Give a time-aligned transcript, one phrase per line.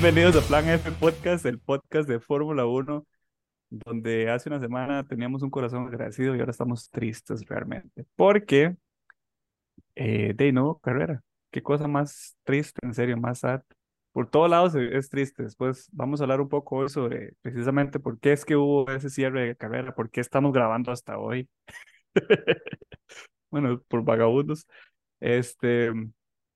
[0.00, 3.04] Bienvenidos a Plan F Podcast, el podcast de Fórmula 1,
[3.68, 8.06] donde hace una semana teníamos un corazón agradecido y ahora estamos tristes realmente.
[8.14, 8.76] Porque,
[9.96, 11.20] eh, de nuevo, carrera.
[11.50, 13.62] Qué cosa más triste, en serio, más sad.
[14.12, 15.42] Por todos lados es triste.
[15.42, 19.10] Después vamos a hablar un poco hoy sobre precisamente por qué es que hubo ese
[19.10, 21.48] cierre de carrera, por qué estamos grabando hasta hoy.
[23.50, 24.64] bueno, por vagabundos.
[25.18, 25.92] Este,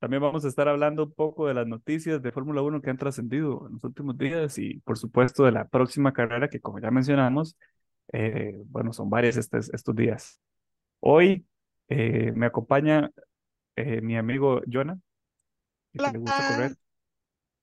[0.02, 2.98] también vamos a estar hablando un poco de las noticias de Fórmula 1 que han
[2.98, 6.90] trascendido en los últimos días y, por supuesto, de la próxima carrera que, como ya
[6.90, 7.56] mencionamos,
[8.12, 10.40] eh, bueno, son varias estos, estos días.
[10.98, 11.46] Hoy
[11.88, 13.12] eh, me acompaña
[13.76, 14.98] eh, mi amigo Jonah,
[15.92, 16.76] que le gusta correr.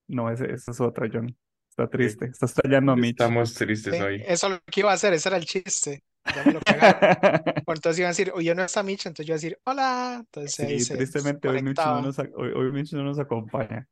[0.08, 1.34] No, esa es otra, Jonah.
[1.68, 3.10] Está triste, está estallando a mí.
[3.10, 4.22] Estamos tristes hoy.
[4.26, 6.04] Eso es lo que iba a hacer, ese era el chiste.
[6.34, 7.42] Ya me lo cagaron.
[7.66, 10.16] entonces iban a decir, oye, no está Mitch, entonces yo iba a decir, hola.
[10.20, 13.86] Entonces sí, tristemente hoy Mitch, no nos, hoy, hoy no nos acompaña.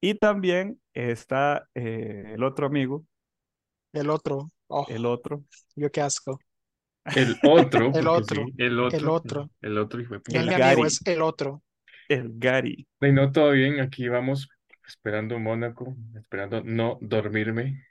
[0.00, 3.04] Y también está eh, el otro amigo.
[3.92, 4.50] El otro.
[4.68, 5.44] Oh, el otro.
[5.76, 6.38] Yo qué asco.
[7.14, 7.92] El otro.
[7.94, 8.98] el, otro sí, el otro.
[8.98, 9.50] El otro.
[9.60, 10.40] El otro, hijo de puta.
[10.40, 11.62] El, el amigo es el otro.
[12.08, 12.86] El Gary.
[13.00, 13.80] Y no, todo bien.
[13.80, 14.48] Aquí vamos
[14.86, 17.84] esperando Mónaco, esperando no dormirme.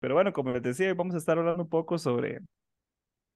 [0.00, 2.40] Pero bueno, como les decía, vamos a estar hablando un poco sobre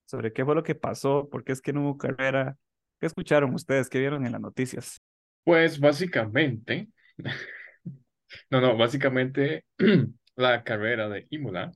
[0.06, 2.56] sobre qué fue lo que pasó, por qué es que no hubo carrera.
[3.00, 3.88] ¿Qué escucharon ustedes?
[3.88, 5.02] ¿Qué vieron en las noticias?
[5.44, 6.88] Pues básicamente,
[8.50, 9.64] no, no, básicamente
[10.36, 11.72] la carrera de Imola,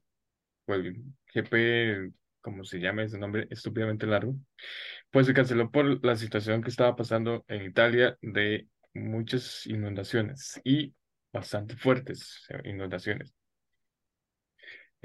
[0.64, 0.94] pues
[1.34, 4.36] GP, como se llama ese nombre, estúpidamente largo,
[5.10, 10.94] pues se canceló por la situación que estaba pasando en Italia de muchas inundaciones y
[11.32, 13.34] bastante fuertes inundaciones.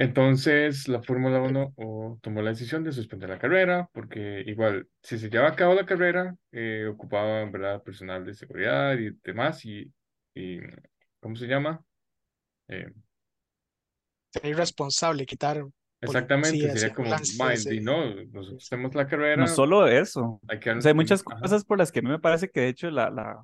[0.01, 5.29] Entonces, la Fórmula 1 tomó la decisión de suspender la carrera, porque igual, si se
[5.29, 9.93] llevaba a cabo la carrera, eh, ocupaban, ¿verdad?, personal de seguridad y demás, y,
[10.33, 10.57] y
[11.19, 11.83] ¿cómo se llama?
[12.67, 12.91] Eh,
[14.31, 15.63] sería irresponsable quitar.
[16.01, 17.15] Exactamente, sería como,
[17.71, 19.35] y no, nosotros tenemos la carrera.
[19.35, 22.09] No solo eso, hay, que o sea, hay muchas cosas por las que a mí
[22.09, 23.43] me parece que de hecho la, la,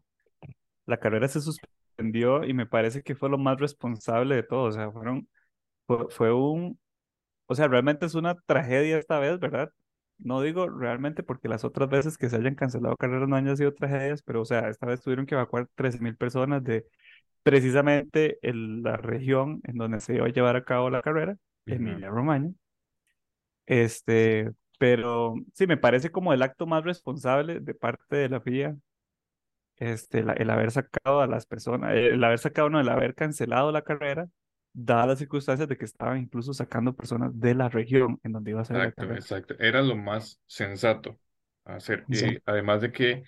[0.87, 4.71] la carrera se suspendió y me parece que fue lo más responsable de todo, o
[4.71, 5.29] sea, fueron
[6.09, 6.79] fue, un,
[7.47, 9.71] o sea, realmente es una tragedia esta vez, ¿verdad?
[10.19, 13.73] No digo realmente porque las otras veces que se hayan cancelado carreras no hayan sido
[13.73, 16.85] tragedias, pero o sea, esta vez tuvieron que evacuar 13.000 personas de
[17.43, 22.09] precisamente el, la región en donde se iba a llevar a cabo la carrera, Emilia
[22.09, 22.51] Romagna.
[23.65, 28.77] Este, pero sí, me parece como el acto más responsable de parte de la FIA,
[29.77, 33.83] este, el haber sacado a las personas, el haber sacado, no, el haber cancelado la
[33.83, 34.27] carrera
[34.77, 38.61] dadas las circunstancias de que estaban incluso sacando personas de la región en donde iba
[38.61, 41.19] a ser exacto, la Exacto, era lo más sensato
[41.65, 42.05] hacer.
[42.09, 43.23] Y además de que,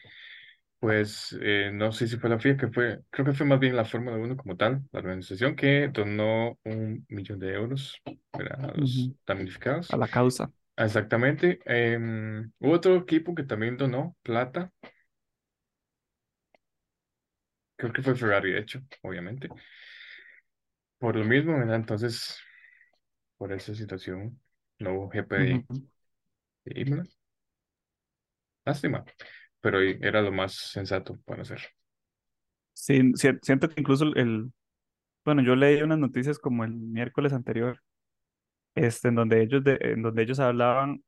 [0.80, 3.76] pues, eh, no sé si fue la FIA, que fue, creo que fue más bien
[3.76, 8.00] la Fórmula 1 como tal, la organización que donó un millón de euros
[8.34, 9.92] a los damnificados.
[9.92, 10.52] A la causa.
[10.78, 11.60] Exactamente.
[11.66, 14.72] Em, hubo otro equipo que también donó plata.
[17.76, 19.50] Creo que fue Ferrari, de hecho, obviamente.
[21.00, 21.78] Por lo mismo, ¿verdad?
[21.78, 22.38] Entonces,
[23.38, 24.40] por esa situación,
[24.80, 27.04] no hubo GP de
[28.66, 29.04] Lástima,
[29.60, 31.60] pero era lo más sensato para hacer.
[32.74, 33.12] Sí,
[33.42, 34.52] siento que incluso el,
[35.26, 37.82] bueno, yo leí unas noticias como el miércoles anterior,
[38.76, 41.04] este, en donde ellos, de, en donde ellos hablaban,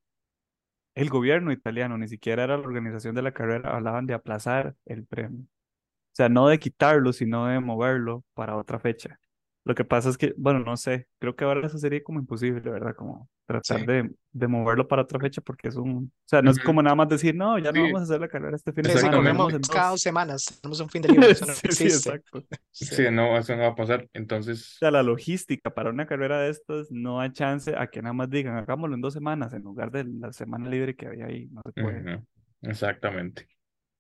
[0.96, 5.06] el gobierno italiano, ni siquiera era la organización de la carrera, hablaban de aplazar el
[5.06, 5.42] premio.
[5.44, 9.20] O sea, no de quitarlo, sino de moverlo para otra fecha.
[9.64, 12.62] Lo que pasa es que, bueno, no sé, creo que ahora eso sería como imposible,
[12.62, 12.96] ¿verdad?
[12.96, 16.58] Como tratar de, de, moverlo para otra fecha porque es un, o sea, no es
[16.58, 18.98] como nada más decir, no, ya no vamos a hacer la carrera este fin de
[18.98, 19.60] semana.
[19.72, 22.44] cada dos semanas, tenemos un fin de libre, eso no sí, sí, exacto.
[22.72, 24.78] Sí, no, eso no va a pasar, entonces...
[24.78, 28.14] O sea, la logística para una carrera de estas no hay chance a que nada
[28.14, 31.50] más digan, hagámoslo en dos semanas en lugar de la semana libre que había ahí,
[31.52, 32.24] no se puede.
[32.64, 33.48] Exactamente.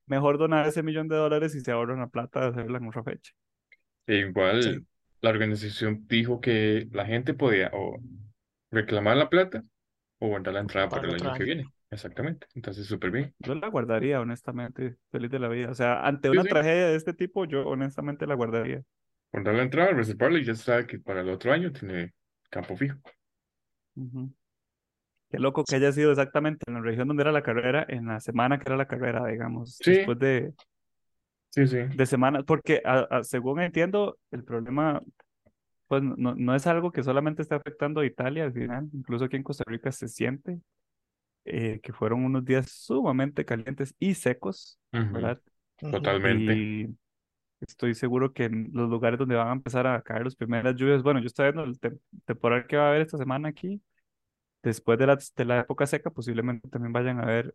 [0.07, 3.03] Mejor donar ese millón de dólares y se ahorran la plata de hacerla en otra
[3.03, 3.31] fecha.
[4.07, 4.85] igual
[5.21, 7.99] la organización dijo que la gente podía o
[8.71, 9.63] reclamar la plata
[10.19, 11.65] o guardar la entrada para, el año, que viene.
[11.89, 12.47] Exactamente.
[12.55, 13.33] Entonces, súper bien.
[13.39, 15.69] Yo la guardaría, honestamente, feliz de la vida.
[15.69, 18.81] O sea, ante una tragedia de este tipo, yo honestamente la guardaría.
[19.31, 22.13] Guardar la entrada, reservarla y ya sabe que para el otro año tiene
[22.49, 22.97] campo fijo.
[23.95, 28.19] Qué loco que haya sido exactamente en la región donde era la carrera, en la
[28.19, 29.77] semana que era la carrera, digamos.
[29.83, 30.53] Después de,
[31.51, 31.77] Sí, sí.
[31.77, 32.81] de semana, porque
[33.23, 35.01] según entiendo, el problema
[35.87, 39.35] pues no, no es algo que solamente está afectando a Italia al final, incluso aquí
[39.35, 40.59] en Costa Rica se siente
[41.43, 45.41] eh, que fueron unos días sumamente calientes y secos, ¿verdad?
[45.77, 46.53] Totalmente.
[46.55, 46.95] Y,
[47.61, 51.03] Estoy seguro que en los lugares donde van a empezar a caer las primeras lluvias,
[51.03, 51.79] bueno, yo estoy viendo el
[52.25, 53.79] temporal que va a haber esta semana aquí,
[54.63, 57.53] después de la, de la época seca, posiblemente también vayan a ver,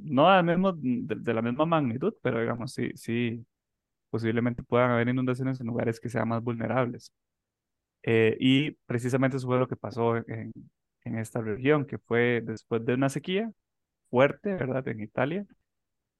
[0.00, 3.44] no al mismo, de, la misma magnitud, pero digamos, sí, sí,
[4.10, 7.12] posiblemente puedan haber inundaciones en lugares que sean más vulnerables.
[8.02, 10.52] Eh, y precisamente eso fue lo que pasó en,
[11.04, 13.50] en esta región, que fue después de una sequía
[14.10, 14.86] fuerte, ¿verdad?
[14.88, 15.46] En Italia,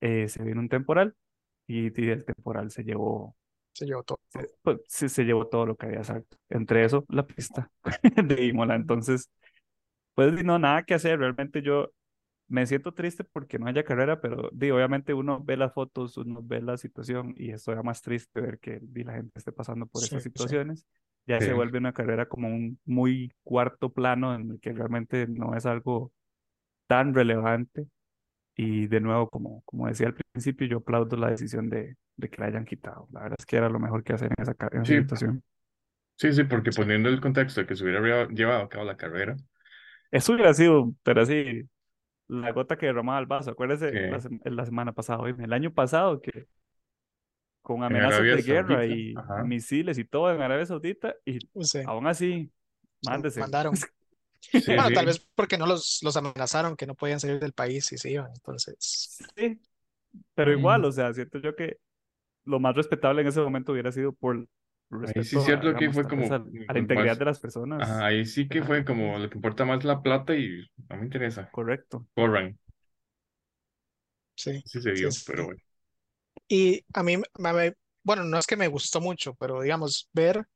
[0.01, 1.15] eh, se vino un temporal
[1.67, 3.35] y, el temporal se llevó
[3.73, 4.21] se llevó todo.
[4.29, 6.37] Se, pues, se, llevó todo lo que había salto.
[6.49, 7.71] Entre eso, la pista
[8.25, 8.77] de Imola.
[8.77, 9.31] Entonces,
[10.15, 11.19] pues no, nada que hacer.
[11.19, 11.91] Realmente yo
[12.49, 16.41] me siento triste porque no haya carrera, pero di, obviamente uno ve las fotos, uno
[16.43, 20.23] ve la situación y estoy más triste ver que la gente esté pasando por esas
[20.23, 20.87] situaciones.
[21.27, 25.57] Ya se vuelve una carrera como un muy cuarto plano en el que realmente no
[25.57, 26.13] es algo
[26.87, 27.87] tan relevante
[28.57, 32.41] y de nuevo, como, como decía al principio, yo aplaudo la decisión de, de que
[32.41, 33.09] la hayan quitado.
[33.11, 35.43] La verdad es que era lo mejor que hacer en esa, situación.
[36.17, 39.37] Sí, sí, porque poniendo el contexto de que se hubiera llevado a cabo la carrera.
[40.11, 41.69] Eso hubiera sido, pero así,
[42.29, 43.51] la gota que derramaba el vaso.
[43.51, 46.47] Acuérdese la, la, semana pasada, el año pasado, que
[47.63, 49.15] con amenazas de guerra y
[49.45, 51.39] misiles y todo en Arabia Saudita, y
[51.87, 52.51] aún así,
[53.07, 53.41] mándese.
[53.41, 53.75] Mandaron.
[54.67, 57.99] bueno, tal vez porque no los, los amenazaron que no podían salir del país y
[57.99, 59.25] se iban, entonces.
[59.35, 59.59] Sí,
[60.35, 61.79] pero igual, o sea, siento yo que
[62.45, 64.47] lo más respetable en ese momento hubiera sido por
[65.15, 67.89] ahí sí cierto que fue como a, la integridad de las personas.
[67.91, 71.51] ahí sí que fue como lo que importa más la plata y no me interesa.
[71.51, 72.07] Correcto.
[72.15, 72.59] Corran.
[74.37, 74.63] Sí.
[74.65, 75.61] Sí se vio, pero bueno.
[76.49, 77.17] Y a mí,
[78.03, 80.47] bueno, no es que me gustó mucho, pero digamos, ver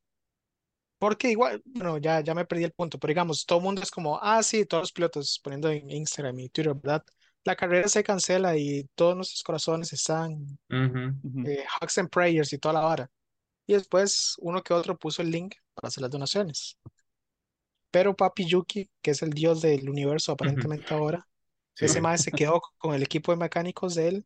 [0.99, 3.89] porque igual, bueno, ya, ya me perdí el punto, pero digamos, todo el mundo es
[3.89, 7.03] como, ah, sí, todos los pilotos poniendo en Instagram y Twitter, ¿verdad?
[7.45, 12.73] La carrera se cancela y todos nuestros corazones están eh, hugs and prayers y toda
[12.73, 13.09] la vara.
[13.69, 16.79] Y después uno que otro puso el link para hacer las donaciones.
[17.91, 21.27] Pero Papi Yuki, que es el dios del universo aparentemente ahora,
[21.75, 24.25] ese más se quedó con el equipo de mecánicos de él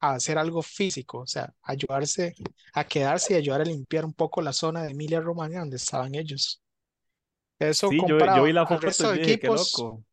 [0.00, 2.34] a hacer algo físico, o sea, ayudarse
[2.72, 6.12] a quedarse y ayudar a limpiar un poco la zona de Emilia Romagna donde estaban
[6.16, 6.60] ellos.
[7.60, 9.72] Eso sí, yo, vi la foto de equipos.
[9.78, 10.04] Loco.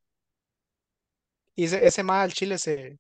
[1.56, 3.00] Y ese, ese mal al Chile se,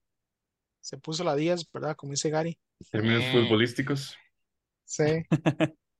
[0.79, 1.95] se puso la 10, ¿verdad?
[1.95, 2.57] Como dice Gary.
[2.89, 3.31] Términos eh.
[3.31, 4.17] futbolísticos.
[4.91, 5.25] Sí.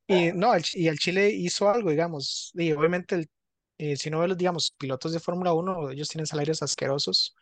[0.08, 2.52] y no, y el Chile hizo algo, digamos.
[2.56, 3.30] Y obviamente, el,
[3.78, 7.36] eh, si no ves los, digamos, pilotos de Fórmula 1, ellos tienen salarios asquerosos.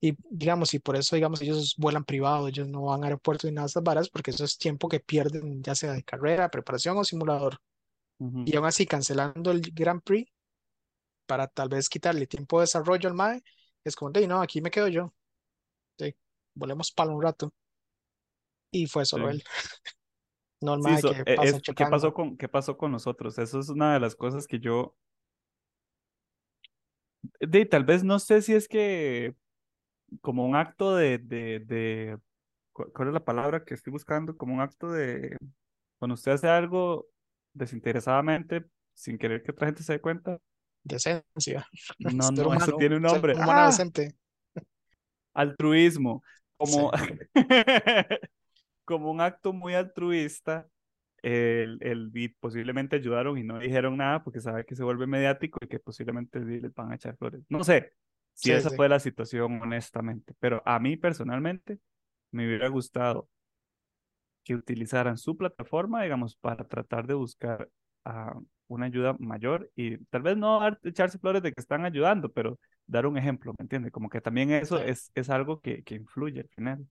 [0.00, 3.54] Y digamos, y por eso, digamos, ellos vuelan privado, ellos no van a aeropuertos ni
[3.54, 6.96] nada de esas varas, porque eso es tiempo que pierden, ya sea de carrera, preparación
[6.98, 7.58] o simulador.
[8.18, 10.30] Y aún así, cancelando el Grand Prix
[11.26, 13.42] para tal vez quitarle tiempo de desarrollo al MAE,
[13.82, 15.12] es como, no, aquí me quedo yo.
[15.98, 16.14] Sí,
[16.54, 17.52] volemos para un rato.
[18.70, 19.42] Y fue solo él.
[20.64, 23.38] No el MAE que e, pasa ¿qué, pasó con, ¿Qué pasó con nosotros?
[23.38, 24.96] Eso es una de las cosas que yo
[27.40, 29.34] de, tal vez no sé si es que
[30.20, 32.18] como un acto de, de, de,
[32.72, 34.36] ¿cuál es la palabra que estoy buscando?
[34.36, 35.36] Como un acto de,
[35.98, 37.06] cuando usted hace algo
[37.52, 38.64] desinteresadamente,
[38.94, 40.38] sin querer que otra gente se dé cuenta.
[40.82, 41.66] Decencia.
[41.98, 43.34] No, no, eso tiene un nombre.
[43.38, 43.70] ¡Ah!
[45.32, 46.22] Altruismo.
[46.56, 46.92] Como,
[48.84, 50.68] como un acto muy altruista,
[51.22, 55.68] el, el, posiblemente ayudaron y no dijeron nada porque sabe que se vuelve mediático y
[55.68, 57.42] que posiblemente les van a echar flores.
[57.48, 57.92] No sé,
[58.34, 60.34] si esa fue la situación, honestamente.
[60.38, 61.78] Pero a mí personalmente
[62.30, 63.28] me hubiera gustado
[64.44, 67.70] que utilizaran su plataforma, digamos, para tratar de buscar
[68.04, 72.58] uh, una ayuda mayor y tal vez no echarse flores de que están ayudando, pero
[72.86, 73.92] dar un ejemplo, ¿me entiendes?
[73.92, 76.86] Como que también eso es, es algo que, que influye al final.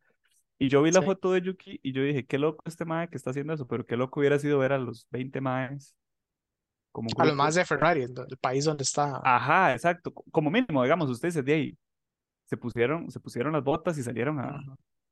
[0.60, 3.18] Y yo vi la foto de Yuki y yo dije, qué loco este mae que
[3.18, 5.96] está haciendo eso, pero qué loco hubiera sido ver a los 20 maes
[7.18, 9.20] a lo más de Ferrari, el, país donde está.
[9.24, 10.14] Ajá, exacto.
[10.14, 11.78] Como mínimo, digamos, ustedes de ahí
[12.46, 14.62] se pusieron, se pusieron las botas y salieron a,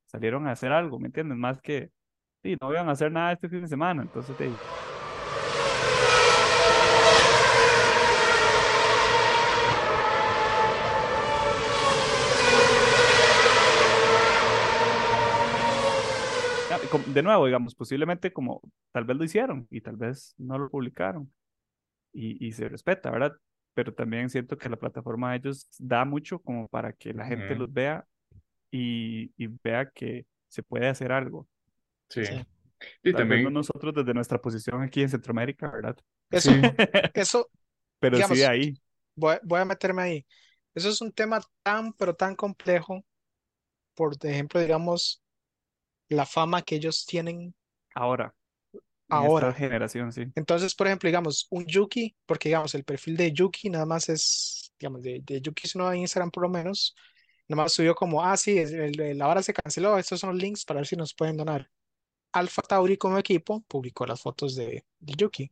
[0.06, 1.38] salieron a hacer algo, ¿me entiendes?
[1.38, 1.90] Más que,
[2.44, 4.56] sí, no iban a hacer nada este fin de semana, entonces de ahí.
[17.14, 18.62] De nuevo, digamos, posiblemente como
[18.92, 21.32] tal vez lo hicieron y tal vez no lo publicaron
[22.14, 23.38] y, y se respeta, ¿verdad?
[23.74, 27.56] Pero también siento que la plataforma de ellos da mucho como para que la gente
[27.56, 28.06] los vea
[28.70, 31.48] y, y, vea que se puede hacer algo.
[32.10, 32.24] Sí.
[33.04, 35.98] Y también nosotros desde nuestra posición aquí en Centroamérica, ¿verdad?
[36.30, 36.52] Eso,
[37.14, 37.50] eso.
[38.00, 38.74] Pero sí ahí.
[39.16, 40.26] Voy, voy a meterme ahí.
[40.74, 43.06] Eso es un tema tan, pero tan complejo.
[43.94, 45.22] Por ejemplo, digamos,
[46.12, 47.54] la fama que ellos tienen
[47.94, 48.34] Ahora.
[49.10, 49.54] Ahora.
[49.54, 50.26] generación, sí.
[50.36, 54.74] Entonces, por ejemplo, digamos, un Yuki, porque digamos, el perfil de Yuki nada más es,
[54.80, 56.96] digamos, de, de Yuki si no en Instagram por lo menos,
[57.50, 58.64] nada más subió como, ah, sí,
[58.96, 61.70] la hora se canceló, estos son los links para ver si nos pueden donar.
[62.32, 65.52] Alpha Tauri como equipo publicó las fotos de, de Yuki.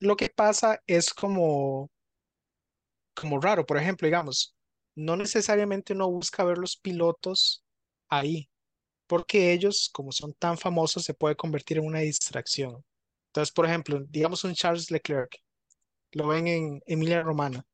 [0.00, 1.90] Lo que pasa es como,
[3.14, 4.54] como raro, por ejemplo, digamos,
[4.94, 7.64] no necesariamente uno busca ver los pilotos
[8.10, 8.47] ahí,
[9.08, 12.84] porque ellos, como son tan famosos, se puede convertir en una distracción.
[13.28, 15.36] Entonces, por ejemplo, digamos un Charles Leclerc,
[16.12, 17.66] lo ven en Emilia Romana,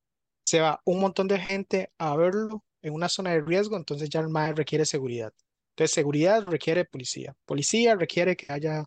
[0.44, 4.20] se va un montón de gente a verlo en una zona de riesgo, entonces ya
[4.20, 5.32] el MAE requiere seguridad.
[5.70, 7.34] Entonces, seguridad requiere policía.
[7.46, 8.84] Policía requiere que haya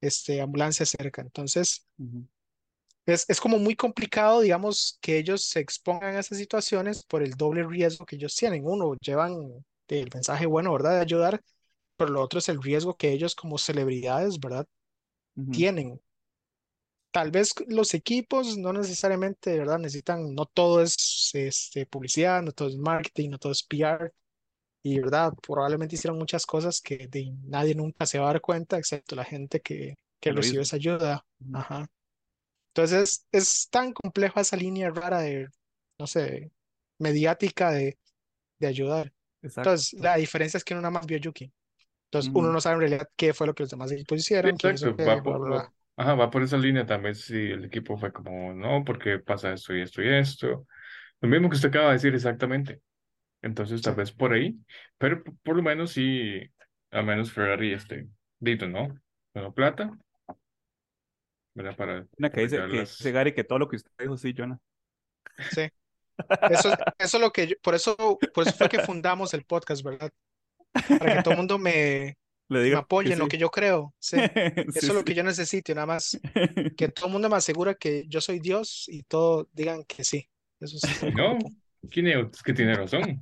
[0.00, 1.22] este, ambulancia cerca.
[1.22, 1.86] Entonces,
[3.06, 7.32] es, es como muy complicado, digamos, que ellos se expongan a esas situaciones por el
[7.34, 8.62] doble riesgo que ellos tienen.
[8.64, 10.94] Uno, llevan el mensaje bueno, ¿verdad?
[10.96, 11.40] De ayudar,
[11.96, 14.66] pero lo otro es el riesgo que ellos como celebridades, ¿verdad?
[15.52, 16.00] Tienen.
[17.10, 19.78] Tal vez los equipos no necesariamente, ¿verdad?
[19.78, 24.12] Necesitan, no todo es este, publicidad, no todo es marketing, no todo es PR.
[24.82, 25.32] Y, ¿verdad?
[25.42, 29.24] Probablemente hicieron muchas cosas que de, nadie nunca se va a dar cuenta, excepto la
[29.24, 31.26] gente que, que recibe esa ayuda.
[31.52, 31.86] Ajá.
[32.76, 35.48] Entonces es, tan compleja esa línea rara de,
[35.98, 36.52] no sé,
[36.98, 37.98] mediática de,
[38.58, 39.12] de ayudar.
[39.42, 41.50] Entonces la diferencia es que uno nada más vio Yuki.
[42.16, 44.50] Entonces uno no sabe en realidad qué fue lo que los demás equipos hicieron.
[44.52, 48.84] Exacto, va, por, Ajá, va por esa línea también si el equipo fue como, no,
[48.84, 50.66] porque pasa esto y esto y esto.
[51.20, 52.80] Lo mismo que usted acaba de decir exactamente.
[53.42, 54.56] Entonces tal vez por ahí,
[54.98, 56.40] pero por lo menos sí,
[56.90, 58.08] al menos Ferrari este,
[58.38, 58.88] dito, ¿no?
[59.32, 59.96] Bueno, plata,
[61.76, 64.58] para, Una que dice, que dice Gary que todo lo que usted dijo, sí, Jonah.
[65.52, 65.68] Sí.
[66.50, 67.94] Eso, eso es lo que por eso,
[68.32, 70.10] por eso fue que fundamos el podcast, ¿verdad?
[70.98, 72.16] Para que todo el mundo me,
[72.48, 73.94] me apoye en lo que yo creo.
[74.00, 74.16] Sí.
[74.18, 76.18] Eso es lo que yo necesito, nada más.
[76.76, 80.28] Que todo el mundo me asegura que yo soy Dios y todo digan que sí.
[80.60, 81.10] Eso sí.
[81.14, 81.38] No,
[81.90, 83.20] ¿quién es que tiene razón?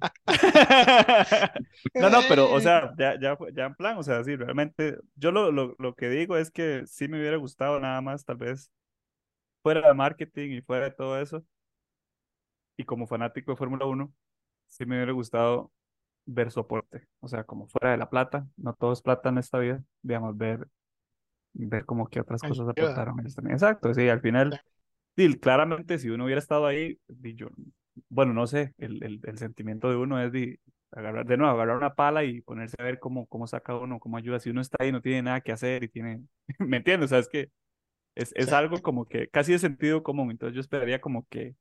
[1.94, 5.32] no, no, pero, o sea, ya, ya, ya en plan, o sea, sí, realmente, yo
[5.32, 8.70] lo, lo, lo que digo es que sí me hubiera gustado nada más, tal vez,
[9.62, 11.44] fuera de marketing y fuera de todo eso,
[12.76, 14.12] y como fanático de Fórmula 1,
[14.68, 15.72] sí me hubiera gustado
[16.26, 19.58] ver soporte, o sea, como fuera de la plata, no todo es plata en esta
[19.58, 20.68] vida, digamos, ver,
[21.52, 24.60] ver como que otras cosas aportaron Exacto, sí, al final,
[25.16, 27.48] sí, claramente si uno hubiera estado ahí, yo,
[28.08, 30.60] bueno, no sé, el, el, el, sentimiento de uno es de
[30.94, 34.16] agarrar, de nuevo, agarrar una pala y ponerse a ver cómo, cómo saca uno, cómo
[34.16, 34.40] ayuda.
[34.40, 36.22] Si uno está ahí no tiene nada que hacer y tiene,
[36.58, 37.06] ¿me entiendes?
[37.06, 37.50] O sea, es que
[38.14, 41.56] es, es algo como que casi de sentido común, entonces yo esperaría como que,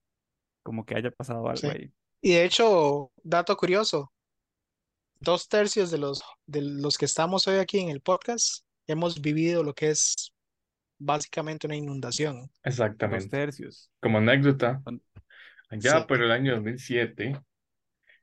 [0.61, 1.91] como que haya pasado algo ahí.
[2.21, 4.12] Y de hecho, dato curioso,
[5.23, 9.63] dos tercios de los, de los que estamos hoy aquí en el podcast hemos vivido
[9.63, 10.33] lo que es
[10.99, 12.51] básicamente una inundación.
[12.63, 13.23] Exactamente.
[13.23, 13.91] Dos tercios.
[14.01, 14.81] Como anécdota,
[15.71, 17.41] ya por el año 2007,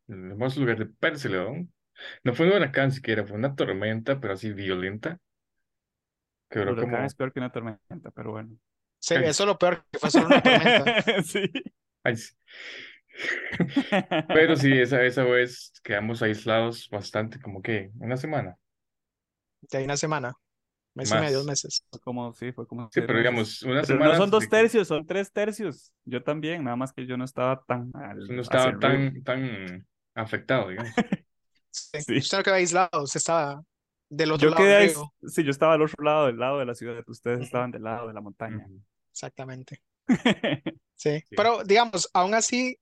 [0.09, 1.73] en el hermoso lugar de Perceleón,
[2.23, 5.19] no fue un huracán siquiera, fue una tormenta, pero así violenta.
[6.51, 6.99] Que duró como...
[6.99, 8.57] es peor que una tormenta, pero bueno.
[8.99, 11.03] Sí, eso es lo peor, que fue solo una tormenta.
[11.23, 11.51] sí.
[14.29, 18.57] Pero sí, esa, esa vez quedamos aislados bastante, como que una semana.
[19.63, 20.35] De ahí una semana.
[20.95, 21.87] Mes y medio, dos meses.
[21.91, 22.91] Fue como, sí, fue como.
[22.93, 24.13] Sí, pero digamos, una semana.
[24.13, 25.93] No son dos tercios, son tres tercios.
[26.05, 27.93] Yo también, nada más que yo no estaba tan.
[27.93, 30.93] no estaba tan, tan afectado, digamos.
[31.71, 32.19] sí.
[32.19, 33.63] Usted no quedó aislado, usted estaba
[34.09, 34.63] del otro lado.
[34.63, 34.93] Quedé,
[35.29, 37.05] sí, yo estaba al otro lado, del lado de la ciudad.
[37.07, 38.67] Ustedes estaban del lado de la montaña.
[39.13, 39.81] Exactamente.
[40.97, 41.23] sí.
[41.37, 42.77] pero digamos, aún así,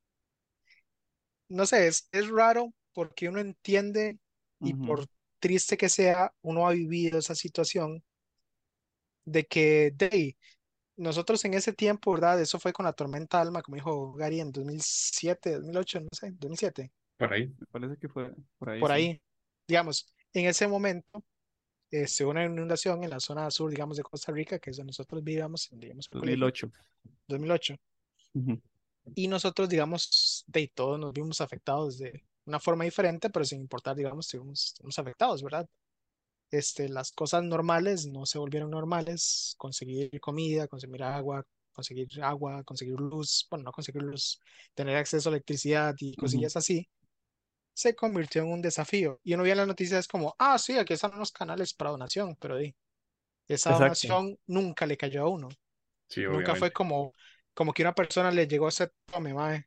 [1.49, 4.19] no sé, es, es raro porque uno entiende
[4.61, 5.07] y por
[5.39, 8.03] triste que sea, uno ha vivido esa situación
[9.25, 10.37] de que de,
[10.97, 12.41] nosotros en ese tiempo, ¿verdad?
[12.41, 16.91] Eso fue con la tormenta Alma, como dijo Gary, en 2007, 2008, no sé, 2007.
[17.17, 17.47] Por ahí.
[17.47, 18.81] Me parece que fue por ahí.
[18.81, 19.21] Por ahí.
[19.67, 21.25] Digamos, en ese momento,
[21.91, 24.91] se este, una inundación en la zona sur, digamos, de Costa Rica, que es donde
[24.91, 26.71] nosotros vivíamos, digamos, 2008.
[27.29, 27.77] 2008.
[29.15, 33.97] Y nosotros, digamos, de todos nos vimos afectados de una forma diferente, pero sin importar,
[33.97, 35.69] digamos, estuvimos, afectados, ¿verdad?
[36.51, 42.99] Este, las cosas normales no se volvieron normales, conseguir comida, conseguir agua, conseguir agua, conseguir
[42.99, 44.41] luz, bueno, no conseguir luz,
[44.75, 46.89] tener acceso a electricidad y cosillas así,
[47.75, 49.21] se convirtió en un desafío.
[49.23, 52.57] Y uno veía las noticias como, ah, sí, aquí están unos canales para donación, pero
[52.57, 52.75] di,
[53.47, 55.49] esa donación nunca le cayó a uno.
[56.17, 57.15] nunca fue como,
[57.59, 59.67] como que una persona le llegó a ese tome, mae,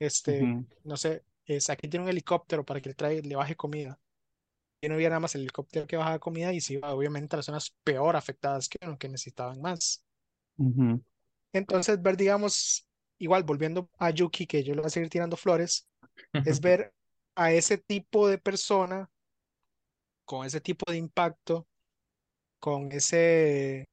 [0.00, 0.42] este,
[0.82, 4.00] no sé, es aquí tiene un helicóptero para que le, traiga, le baje comida.
[4.82, 7.46] no había nada más el helicóptero que bajaba comida y se iba obviamente a las
[7.46, 10.04] zonas peor afectadas que que necesitaban más.
[11.52, 12.84] Entonces, ver, digamos,
[13.18, 15.86] igual volviendo a Yuki, que yo le voy a seguir tirando flores,
[16.32, 16.92] es ver
[17.36, 19.08] a ese tipo de persona
[20.24, 21.68] con ese tipo de impacto,
[22.58, 23.88] con ese,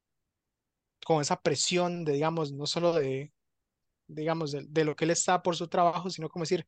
[1.08, 3.32] con esa presión de, digamos, no solo de,
[4.08, 6.66] digamos, de, lo que él está por su trabajo, sino como decir,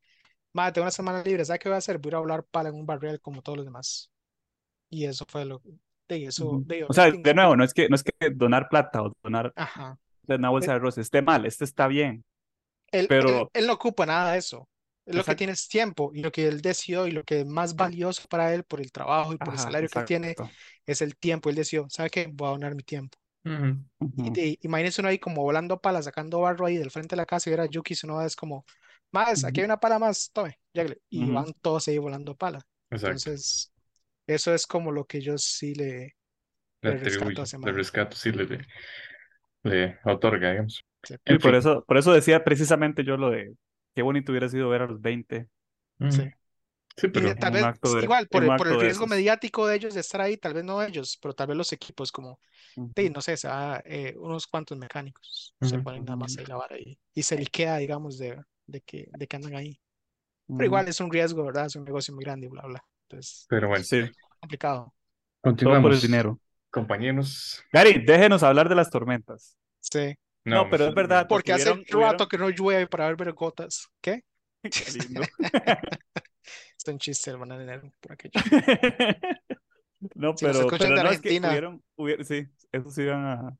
[0.54, 1.99] madre, tengo una semana libre, ¿sabes qué voy a hacer?
[1.99, 4.11] Voy a hablar para en un barrial como todos los demás.
[4.88, 5.61] Y eso fue lo
[6.09, 6.62] de eso.
[6.64, 9.52] De, o sea, de nuevo, no es que no es que donar plata o donar
[9.56, 9.99] Ajá.
[10.26, 12.25] una bolsa de arroz esté mal, este está bien.
[12.92, 13.50] Él, pero...
[13.52, 14.66] él, no ocupa nada de eso.
[15.04, 17.76] Lo que tiene es tiempo y lo que él decidió y lo que es más
[17.76, 20.35] valioso para él por el trabajo y por el salario que tiene
[20.87, 21.50] es el tiempo.
[21.50, 22.26] Él decidió, ¿sabe qué?
[22.32, 23.19] Voy a donar mi tiempo.
[23.44, 27.50] Y, imagínense uno ahí como volando pala, sacando barro ahí del frente de la casa
[27.50, 28.64] y era Yuki, uno es como,
[29.12, 30.59] más, aquí hay una pala más, tome,
[31.09, 32.61] Y van todos ahí volando pala.
[32.90, 33.73] Entonces,
[34.26, 36.16] eso es como lo que yo sí le,
[36.82, 38.66] le, rescato, le rescato, sí le,
[39.62, 40.85] le, otorga, digamos.
[41.25, 43.54] Y por eso, por eso decía precisamente yo lo de
[43.94, 45.47] qué bonito hubiera sido ver a los 20.
[46.11, 46.30] Sí.
[47.00, 47.64] Sí, pero tal vez
[48.02, 50.83] igual por, el, por el riesgo mediático de ellos de estar ahí, tal vez no
[50.83, 52.38] ellos, pero tal vez los equipos como,
[52.76, 53.37] no sé,
[53.85, 58.19] eh, unos cuantos mecánicos se ponen nada más a lavar ahí y se queda digamos,
[58.19, 59.80] de, de, que, de que andan ahí.
[60.47, 61.66] Pero igual es un riesgo, ¿verdad?
[61.66, 62.85] Es un negocio muy grande y bla, bla.
[63.09, 64.02] Entonces, pero bueno, sí.
[64.40, 64.92] complicado.
[65.40, 65.83] Continuamos.
[65.83, 66.38] por el dinero.
[66.71, 67.64] Compañeros.
[67.73, 69.57] Gary, déjenos hablar de las tormentas.
[69.78, 70.14] Sí.
[70.45, 71.26] No, pero es verdad.
[71.28, 73.88] Porque hace un rato que no llueve para ver gotas.
[74.00, 74.25] ¿Qué?
[74.62, 75.23] Qué lindo.
[76.87, 78.32] es un chiste, hermano de enero, por aquello.
[80.14, 81.82] no, pero, pero no, es que hubieron,
[82.25, 83.56] sí, eso sí van a,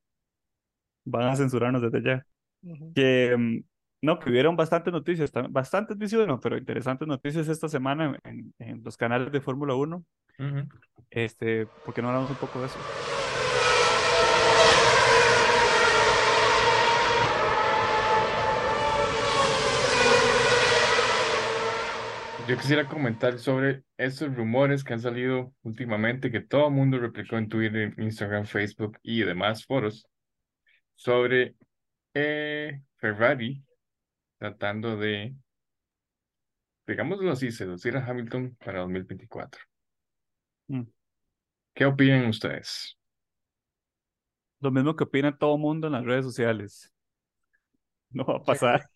[1.05, 2.27] van a censurarnos desde ya.
[2.95, 3.65] Que mm,
[4.03, 8.97] no, que hubieron bastantes noticias, bastantes no, pero interesantes noticias esta semana en, en los
[8.97, 10.05] canales de Fórmula 1.
[11.11, 12.79] Este, ¿por qué no hablamos un poco de eso?
[22.51, 27.39] Yo quisiera comentar sobre estos rumores que han salido últimamente, que todo el mundo replicó
[27.39, 30.05] en Twitter, Instagram, Facebook y demás foros,
[30.97, 31.55] sobre
[32.13, 33.63] eh, Ferrari
[34.37, 35.33] tratando de,
[36.89, 39.63] digámoslo así, seducir a Hamilton para 2024.
[40.67, 40.83] Mm.
[41.73, 42.99] ¿Qué opinan ustedes?
[44.59, 46.93] Lo mismo que opina todo el mundo en las redes sociales.
[48.11, 48.91] No va a pasar.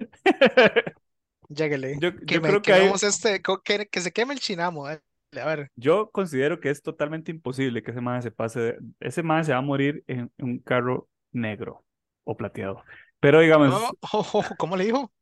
[1.48, 1.96] Lléguele.
[2.00, 3.42] Yo, que creo que, este,
[3.90, 4.88] que, se queme el chinamo.
[4.90, 5.00] Eh.
[5.40, 5.70] A ver.
[5.76, 8.78] Yo considero que es totalmente imposible que ese man se pase.
[9.00, 11.84] ese man se va a morir en, un carro negro
[12.24, 12.82] o plateado.
[13.20, 13.74] Pero digamos.
[14.58, 15.12] ¿Cómo le dijo?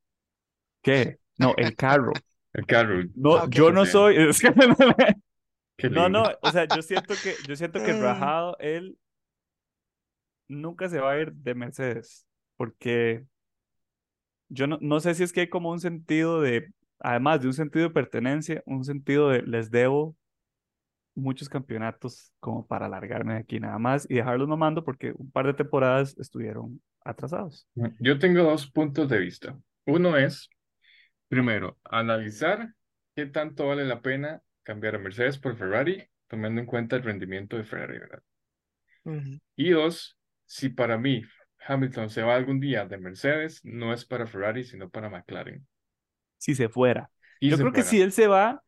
[0.81, 1.19] ¿Qué?
[1.37, 2.13] No, el carro.
[2.53, 3.03] el carro.
[3.15, 4.15] No, ah, yo no soy.
[5.91, 8.97] no, no, o sea, yo siento que, yo siento que Rajado, él
[10.47, 12.27] nunca se va a ir de Mercedes.
[12.55, 13.25] Porque
[14.53, 17.53] yo no, no sé si es que hay como un sentido de, además de un
[17.53, 20.15] sentido de pertenencia, un sentido de les debo
[21.15, 25.47] muchos campeonatos como para alargarme de aquí nada más y dejarlos mamando porque un par
[25.47, 27.67] de temporadas estuvieron atrasados.
[27.99, 29.57] Yo tengo dos puntos de vista.
[29.85, 30.49] Uno es,
[31.27, 32.73] primero, analizar
[33.15, 37.57] qué tanto vale la pena cambiar a Mercedes por Ferrari, tomando en cuenta el rendimiento
[37.57, 38.23] de Ferrari, ¿verdad?
[39.55, 41.23] Y dos, si para mí
[41.67, 45.65] Hamilton se va algún día de Mercedes, no es para Ferrari, sino para McLaren.
[46.37, 47.09] Si se fuera.
[47.41, 48.63] Yo creo que si él se va,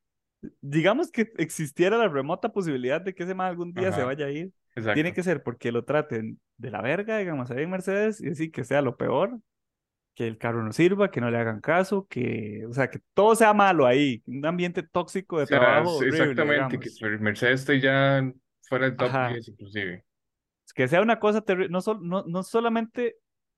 [0.62, 4.32] digamos que existiera la remota posibilidad de que ese man algún día se vaya a
[4.32, 4.52] ir,
[4.94, 8.52] tiene que ser porque lo traten de la verga, digamos, ahí en Mercedes, y decir
[8.52, 9.40] que sea lo peor,
[10.14, 13.36] que el carro no sirva, que no le hagan caso, que, o sea, que todo
[13.36, 16.02] sea malo ahí, un ambiente tóxico de trabajo.
[16.04, 18.30] exactamente, que Mercedes esté ya
[18.68, 20.06] fuera del top 10 inclusive
[20.76, 23.16] que sea una cosa no, no, no solamente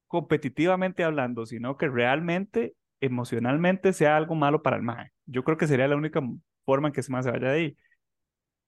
[0.07, 5.11] competitivamente hablando, sino que realmente emocionalmente sea algo malo para el MAE.
[5.25, 6.21] Yo creo que sería la única
[6.63, 7.77] forma en que ese MAE se vaya de ahí.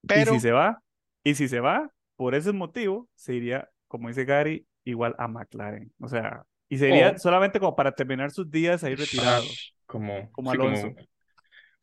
[0.05, 0.31] Pero...
[0.31, 0.81] Y si se va,
[1.23, 5.93] y si se va, por ese motivo, se iría, como dice Gary, igual a McLaren.
[5.99, 9.43] O sea, y sería solamente como para terminar sus días ahí retirado.
[9.85, 10.93] como, como Alonso.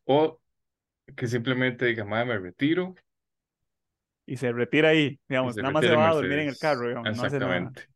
[0.03, 0.39] o
[1.15, 2.93] que simplemente diga, MAE, me retiro,
[4.27, 7.09] y se retira ahí, digamos, nada más se va a dormir en el carro, digamos,
[7.09, 7.87] Exactamente.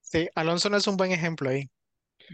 [0.00, 1.70] Sí, Alonso no es un buen ejemplo ahí.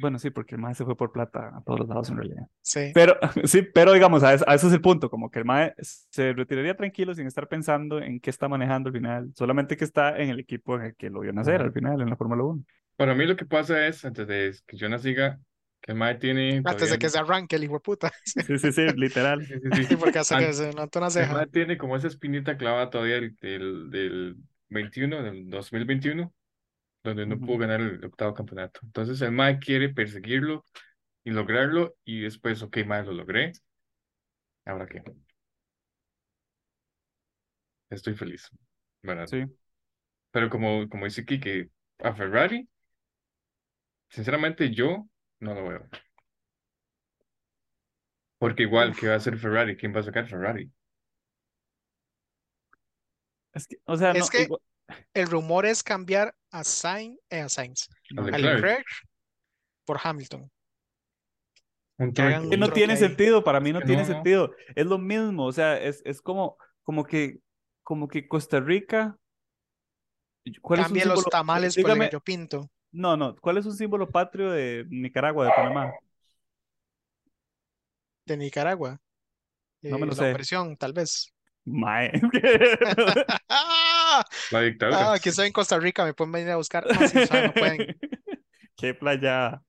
[0.00, 2.46] Bueno, sí, porque el MAE se fue por plata a todos los lados en realidad.
[2.62, 2.92] Sí.
[2.94, 6.76] Pero, sí, pero digamos, a eso, es el punto, como que el MAE se retiraría
[6.76, 10.40] tranquilo sin estar pensando en qué está manejando al final, solamente que está en el
[10.40, 12.64] equipo en el que lo vio nacer al final, en la Fórmula 1.
[12.96, 15.40] Para mí lo que pasa es, antes de que Jonas siga,
[15.80, 16.56] Que el mae tiene.
[16.58, 18.12] Antes todavía- de que se arranque el hijo de puta.
[18.24, 19.46] Sí, sí, sí, literal.
[19.46, 19.84] Sí, sí, sí.
[19.86, 21.32] Sí, porque que se nota una El ceja.
[21.34, 24.36] mae tiene como esa espinita clavada todavía del, del, del
[24.68, 26.32] 21, del 2021,
[27.02, 27.46] donde no Ujú.
[27.46, 28.80] pudo ganar el octavo campeonato.
[28.84, 30.64] Entonces el mae quiere perseguirlo
[31.24, 33.52] y lograrlo, y después, ok, mae, lo logré.
[34.64, 35.02] ¿Ahora qué?
[37.90, 38.48] Estoy feliz,
[39.02, 39.26] ¿verdad?
[39.26, 39.44] Sí.
[40.32, 42.68] Pero como, como dice Kike, a Ferrari,
[44.08, 45.06] sinceramente yo
[45.40, 45.88] no lo veo.
[48.38, 49.76] Porque igual, ¿qué va a hacer Ferrari?
[49.76, 50.70] ¿Quién va a sacar Ferrari?
[53.52, 54.60] Es que, o sea, Es no, que- igual-
[55.14, 58.84] El rumor es cambiar a Sainz, eh, a Sainz, A Leclerc.
[59.84, 60.50] Por Hamilton.
[61.98, 64.08] Un Que no tiene sentido, para mí no que tiene no.
[64.08, 64.54] sentido.
[64.74, 67.38] Es lo mismo, o sea, es, es como, como que,
[67.82, 69.16] como que Costa Rica.
[70.62, 71.30] ¿Cuál es un Cambie los símbolo?
[71.30, 75.44] tamales por el Dígame, gallo pinto no, no, ¿cuál es un símbolo patrio de Nicaragua,
[75.44, 75.96] de Panamá?
[78.26, 79.00] de Nicaragua.
[79.88, 80.26] No me Eh, lo la sé.
[80.26, 81.32] opresión, tal vez.
[81.66, 82.10] Mae.
[84.50, 85.12] La dictadura.
[85.12, 86.86] Ah, que estoy en Costa Rica, me pueden venir a buscar.
[86.92, 87.86] Ah, sí, no pueden.
[88.76, 89.62] Qué playa.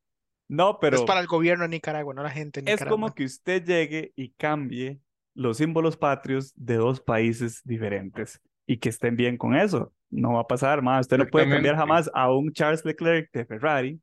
[0.48, 3.16] No, pero Es para el gobierno de Nicaragua, no la gente de es como Nicaragua.
[3.16, 5.00] que usted llegue y cambie
[5.34, 9.94] los símbolos patrios de dos países diferentes y que estén bien con eso.
[10.10, 11.02] No va a pasar más.
[11.02, 14.02] Usted no puede cambiar jamás a un Charles Leclerc de Ferrari,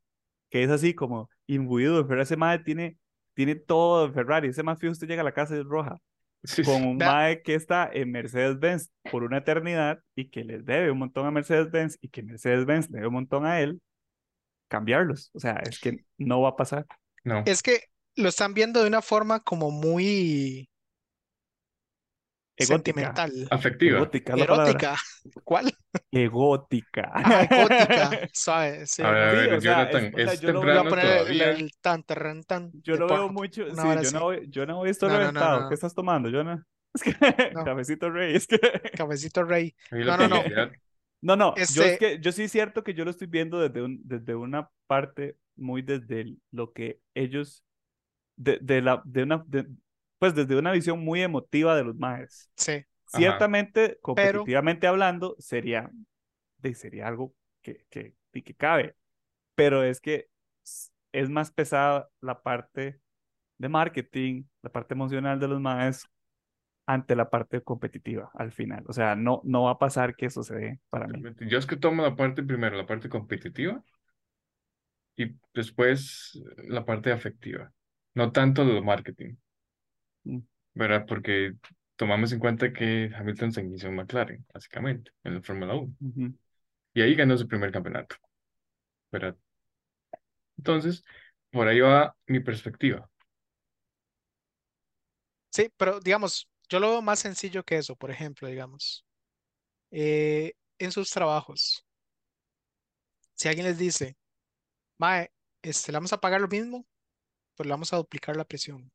[0.51, 2.23] que es así como imbuido de Ferrari.
[2.23, 2.97] Ese mae tiene,
[3.35, 4.49] tiene todo de Ferrari.
[4.49, 5.99] Ese más fijo, usted llega a la casa y es roja.
[6.45, 7.13] Sí, Con un Vea.
[7.13, 11.31] mae que está en Mercedes-Benz por una eternidad y que les debe un montón a
[11.31, 13.81] Mercedes-Benz y que Mercedes-Benz le debe un montón a él,
[14.69, 15.31] cambiarlos.
[15.35, 16.87] O sea, es que no va a pasar.
[17.25, 17.43] No.
[17.47, 17.81] Es que
[18.17, 20.69] lo están viendo de una forma como muy
[22.59, 23.13] Egótica.
[23.13, 23.97] sentimental, Afectiva.
[23.99, 24.97] Egótica erótica.
[25.45, 25.73] ¿Cuál?
[26.11, 27.11] Egótica.
[27.15, 29.03] Ah, gótica, suave, sí.
[29.03, 30.71] A ver, a Sí, ver, o sea, Jonathan, es- o sea, es yo lo Voy
[30.71, 31.51] a temprano poner el, todavía.
[31.51, 33.65] el tan, tarran, tan Yo de lo veo mucho.
[33.75, 34.15] Sí, yo así.
[34.15, 35.61] no, voy, yo no voy a estar No, no, no, reventado.
[35.63, 35.69] no.
[35.69, 36.65] ¿Qué estás tomando, Jonah?
[36.95, 37.13] Es que
[37.55, 37.65] No.
[37.65, 38.35] cafecito rey.
[38.35, 38.59] Es que.
[38.97, 39.75] Cabecito rey.
[39.91, 40.43] No, no, no.
[41.21, 41.55] No, no.
[41.75, 44.35] Yo es que yo sí es cierto que yo lo estoy viendo desde un, desde
[44.35, 47.65] una parte muy desde el- lo que ellos
[48.37, 49.67] de, de la de una de-
[50.19, 52.51] pues desde una visión muy emotiva de los maes.
[52.57, 55.91] Sí, Ciertamente, competitivamente hablando, sería,
[56.75, 58.95] sería algo que, que, y que cabe.
[59.55, 60.29] Pero es que
[61.13, 63.01] es más pesada la parte
[63.57, 66.07] de marketing, la parte emocional de los maes
[66.87, 68.85] ante la parte competitiva al final.
[68.89, 71.23] O sea, no, no va a pasar que eso se dé para mí.
[71.49, 73.83] Yo es que tomo la parte primero, la parte competitiva,
[75.17, 77.73] y después la parte afectiva.
[78.15, 79.35] No tanto lo marketing.
[80.75, 81.07] ¿Verdad?
[81.07, 81.55] Porque
[81.97, 85.95] tomamos en cuenta que Hamilton se inició en McLaren, básicamente, en la Fórmula 1.
[86.01, 86.35] Ujú.
[86.95, 88.17] Y ahí ganó su primer campeonato,
[89.13, 89.37] ¿verdad?
[90.59, 91.05] Entonces,
[91.51, 93.09] por ahí va mi perspectiva.
[95.51, 99.05] sí, pero digamos, yo lo veo más sencillo que eso, por ejemplo, digamos,
[99.93, 101.87] eh, en sus trabajos,
[103.35, 104.17] si alguien les dice,
[104.99, 106.87] Mae, este, le vamos a pagar lo mismo,
[107.57, 108.91] pero le vamos a duplicar la presión.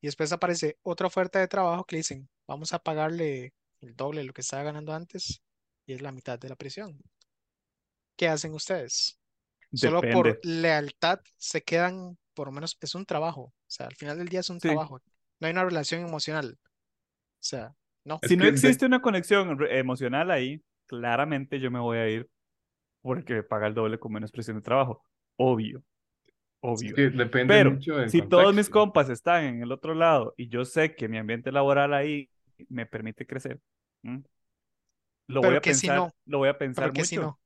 [0.00, 4.20] Y después aparece otra oferta de trabajo que le dicen, vamos a pagarle el doble
[4.20, 5.42] de lo que estaba ganando antes
[5.86, 6.98] y es la mitad de la presión.
[8.16, 9.18] ¿Qué hacen ustedes?
[9.72, 13.42] Solo por lealtad se quedan, por lo menos es un trabajo.
[13.42, 14.68] O sea, al final del día es un Sí.
[14.68, 15.00] trabajo.
[15.38, 16.58] No hay una relación emocional.
[16.60, 18.20] O sea, no.
[18.22, 22.28] Si no existe una conexión emocional ahí, claramente yo me voy a ir
[23.00, 25.04] porque me paga el doble con menos presión de trabajo.
[25.36, 25.82] Obvio,
[26.60, 26.94] obvio.
[26.94, 28.72] que depende Pero mucho del si todos mis contexto.
[28.72, 32.30] compas están en el otro lado y yo sé que mi ambiente laboral ahí
[32.68, 33.60] me permite crecer,
[34.02, 34.22] ¿m?
[35.26, 37.22] lo voy a que si pensar, no, lo voy a pensar Porque si mucho.
[37.22, 37.40] no,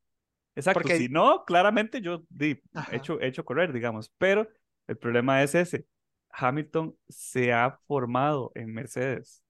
[0.56, 2.60] Exacto, porque- si no, claramente yo di,
[2.92, 4.48] hecho, he hecho correr, digamos, pero
[4.86, 5.86] el problema es ese.
[6.30, 9.42] Hamilton se ha formado en Mercedes.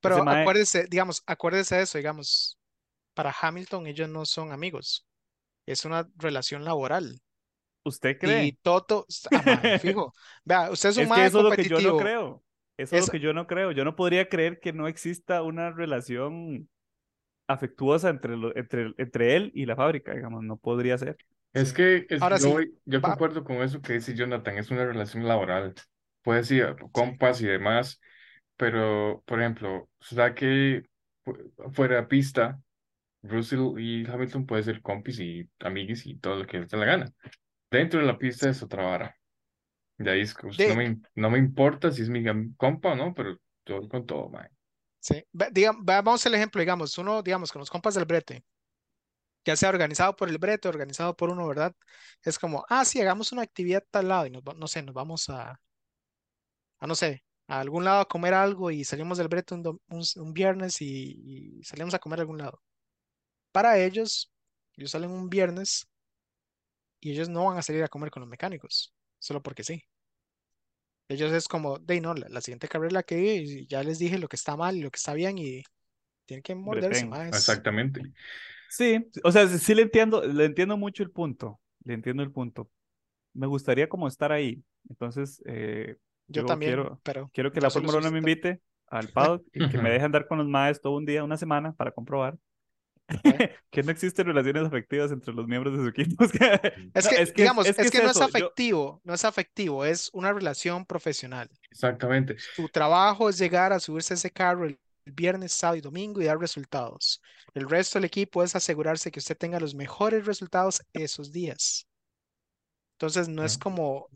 [0.00, 2.58] pero Ese mae- acuérdese, digamos, acuérdese de eso, digamos,
[3.14, 5.06] para Hamilton ellos no son amigos.
[5.66, 7.20] Es una relación laboral.
[7.84, 8.56] ¿Usted Y cree?
[8.62, 10.12] Toto, ah, fijo.
[10.44, 12.44] Vea, usted es un Es que eso es lo que yo no creo.
[12.76, 13.72] Eso es Es- lo que yo no creo.
[13.72, 16.68] Yo no podría creer que no exista una relación
[17.48, 20.42] afectuosa entre, lo- entre, entre él y la fábrica, digamos.
[20.44, 21.18] No podría ser.
[21.52, 24.84] Es que es- Ahora yo, sí, yo concuerdo con eso que dice Jonathan, es una
[24.84, 25.74] relación laboral.
[26.22, 28.00] Puede ser compas y demás,
[28.56, 30.84] pero, por ejemplo, sea que
[31.24, 31.36] fu-
[31.72, 32.60] fuera de pista,
[33.22, 36.86] Russell y Hamilton pueden ser compis y amiguis y todo lo que les dé la
[36.86, 37.14] gana.
[37.70, 39.16] Dentro de la pista es otra vara.
[39.98, 42.24] De ahí es que, pues, De- no me, no me importa si es mi
[42.56, 44.48] compa o no, pero yo voy con todo, man.
[45.00, 45.22] Sí.
[45.32, 48.44] Ve- diga- va- vamos al ejemplo, digamos, uno, digamos, con los compas del brete.
[49.44, 51.74] ya sea organizado por el brete, organizado por uno, ¿verdad?
[52.22, 55.28] Es como, ah, sí, hagamos una actividad tal lado y nos, no sé, nos vamos
[55.30, 55.60] a,
[56.78, 59.80] a no sé, a algún lado a comer algo y salimos del brete un,
[60.16, 62.60] un, viernes y, y, salimos a comer a algún lado.
[63.52, 64.32] Para ellos,
[64.76, 65.89] ellos salen un viernes
[67.00, 69.82] y ellos no van a salir a comer con los mecánicos, solo porque sí.
[71.08, 74.36] Ellos es como, de no, la, siguiente carrera la que ya les dije lo que
[74.36, 75.64] está mal y lo que está bien y
[76.24, 77.28] tienen que morderse más.
[77.28, 78.00] Exactamente.
[78.68, 82.70] Sí, o sea, sí le entiendo, le entiendo mucho el punto, le entiendo el punto.
[83.32, 85.96] Me gustaría como estar ahí, entonces eh,
[86.28, 89.78] yo, también, quiero, pero quiero que la Fórmula 1 me invite al paddock y que
[89.78, 92.38] me deje andar con los maes todo un día, una semana para comprobar
[93.70, 96.24] que no existen relaciones afectivas entre los miembros de su equipo.
[96.94, 101.50] es, que, digamos, es que, no es afectivo, no es afectivo, es una relación profesional.
[101.70, 102.36] Exactamente.
[102.54, 106.24] Su trabajo es llegar a subirse a ese carro el viernes, sábado y domingo y
[106.24, 107.20] dar resultados.
[107.54, 111.86] El resto del equipo es asegurarse que usted tenga los mejores resultados esos días.
[112.94, 114.08] Entonces no es como,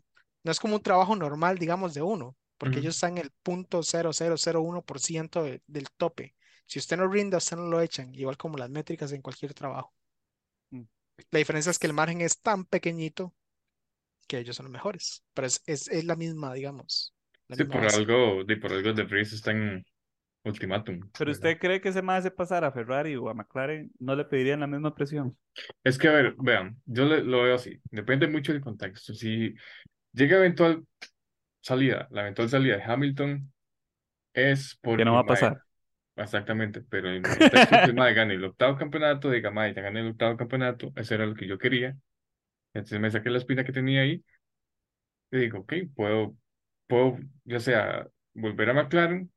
[0.43, 3.79] no es como un trabajo normal, digamos, de uno, porque ellos están en el punto
[3.79, 6.35] 0001% del tope.
[6.65, 9.93] Si usted no rinde, usted no lo echan, igual como las métricas en cualquier trabajo.
[10.71, 10.83] Mm.
[11.31, 13.33] La diferencia es que el margen es tan pequeñito
[14.27, 17.13] que ellos son los mejores, pero es, es, la misma, digamos.
[17.49, 19.85] sí, por algo, de, por algo de Vries está en
[20.43, 20.99] ultimátum.
[21.17, 24.25] Pero usted cree que ese más de pasar a Ferrari o a McLaren no le
[24.25, 25.37] pedirían la misma presión?
[25.83, 29.13] Es que, a ver, vean, yo lo veo así, depende mucho del contexto.
[29.13, 29.53] Si
[30.13, 30.85] llega eventual
[31.61, 33.53] salida, la eventual salida de Hamilton
[34.33, 35.01] es porque...
[35.01, 35.64] Que no va a pasar.
[36.15, 37.21] Exactamente, pero en
[38.15, 41.47] gane el octavo campeonato, diga Mae, ya gané el octavo campeonato, eso era lo que
[41.47, 41.97] yo quería.
[42.73, 44.23] Entonces me saqué la espina que tenía ahí
[45.31, 46.35] y digo, ok, puedo,
[46.87, 49.31] puedo ya sea volver a McLaren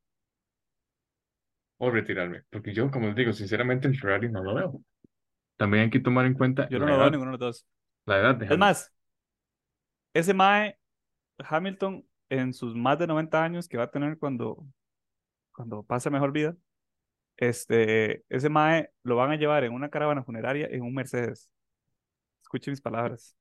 [1.79, 2.43] o retirarme.
[2.51, 4.83] Porque yo, como les digo, sinceramente el Ferrari no lo veo.
[5.57, 6.69] También hay que tomar en cuenta.
[6.69, 7.67] Yo no lo veo ninguno de los dos.
[8.07, 8.93] La edad de Es más,
[10.15, 10.79] ese Mae
[11.39, 14.67] Hamilton en sus más de 90 años que va a tener cuando,
[15.53, 16.57] cuando pase mejor vida,
[17.39, 21.49] este, ese Mae lo van a llevar en una caravana funeraria en un Mercedes.
[22.43, 23.37] Escuche mis palabras.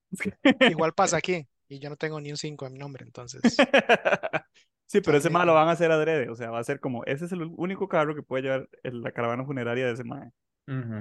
[0.70, 3.42] Igual pasa aquí, y yo no tengo ni un 5 en mi nombre, entonces.
[4.86, 7.04] sí, pero ese Mae lo van a hacer adrede, o sea, va a ser como,
[7.06, 10.32] ese es el único carro que puede llevar la caravana funeraria de ese Mae.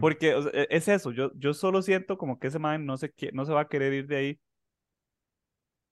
[0.00, 3.44] Porque e, es eso, yo, yo solo siento como que ese Mae no se, no
[3.44, 4.40] se va a querer ir de ahí,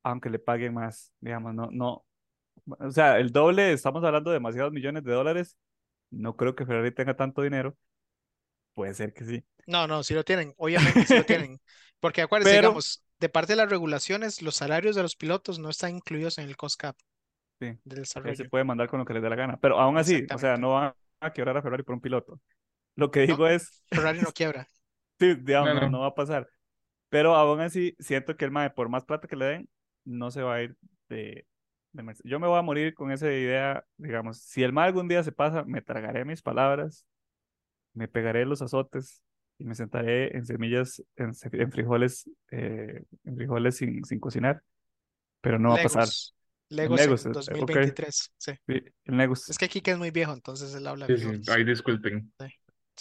[0.02, 2.04] aunque le paguen más, digamos, no, no.
[2.78, 5.58] O sea, el doble, estamos hablando de demasiados millones de dólares
[6.14, 7.76] no creo que Ferrari tenga tanto dinero.
[8.74, 9.44] Puede ser que sí.
[9.66, 10.54] No, no, sí lo tienen.
[10.56, 11.60] Obviamente sí lo tienen.
[12.00, 15.94] Porque acuérdense, digamos, de parte de las regulaciones, los salarios de los pilotos no están
[15.96, 16.96] incluidos en el cost cap.
[17.60, 17.78] Sí.
[17.84, 18.34] Del desarrollo.
[18.34, 19.58] Se puede mandar con lo que les dé la gana.
[19.58, 22.40] Pero aún así, o sea, no van a quebrar a Ferrari por un piloto.
[22.96, 23.82] Lo que digo es.
[23.90, 24.68] Ferrari no quiebra.
[25.18, 26.00] sí, digamos, no, no.
[26.00, 26.48] va a pasar.
[27.08, 29.68] Pero aún así, siento que el MAE, por más plata que le den,
[30.04, 30.76] no se va a ir
[31.08, 31.46] de,
[32.24, 35.32] yo me voy a morir con esa idea, digamos, si el mal algún día se
[35.32, 37.06] pasa, me tragaré mis palabras,
[37.92, 39.22] me pegaré los azotes
[39.58, 41.34] y me sentaré en semillas, en,
[41.70, 44.62] frijoles, eh, en frijoles sin, sin cocinar,
[45.40, 46.08] pero no va a pasar.
[46.70, 48.52] Legos, Legos en 2023, sí.
[48.66, 49.48] El Legos.
[49.48, 51.06] Es que que es muy viejo, entonces él habla.
[51.06, 51.42] Sí, sí.
[51.48, 52.32] Ay, disculpen.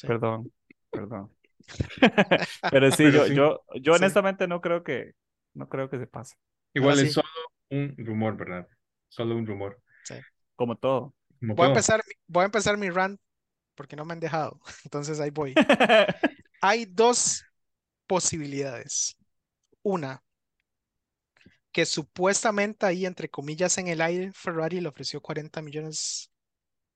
[0.01, 0.51] Perdón,
[0.91, 1.31] perdón.
[2.71, 5.13] pero sí, yo, yo, yo honestamente no creo que,
[5.53, 6.35] no creo que se pase.
[6.73, 7.27] Igual es solo
[7.69, 8.67] un rumor, ¿verdad?
[9.13, 9.79] Solo un rumor.
[10.03, 10.15] Sí.
[10.55, 11.13] Como todo.
[11.39, 13.21] voy, A empezar, voy a empezar mi rant
[13.75, 14.59] porque no me han dejado.
[14.85, 15.53] Entonces ahí voy.
[16.61, 17.43] Hay dos
[18.07, 19.15] posibilidades.
[19.83, 20.23] Una,
[21.71, 26.31] que supuestamente ahí, entre comillas, en el aire, Ferrari le ofreció 40 millones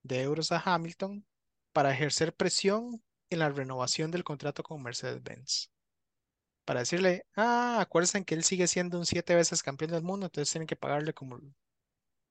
[0.02, 1.24] de euros a Hamilton
[1.72, 3.00] para ejercer presión
[3.30, 5.70] en la renovación del contrato con Mercedes-Benz.
[6.64, 10.50] Para decirle, ah, acuérdense que él sigue siendo un siete veces campeón del mundo, entonces
[10.50, 11.40] tienen que pagarle como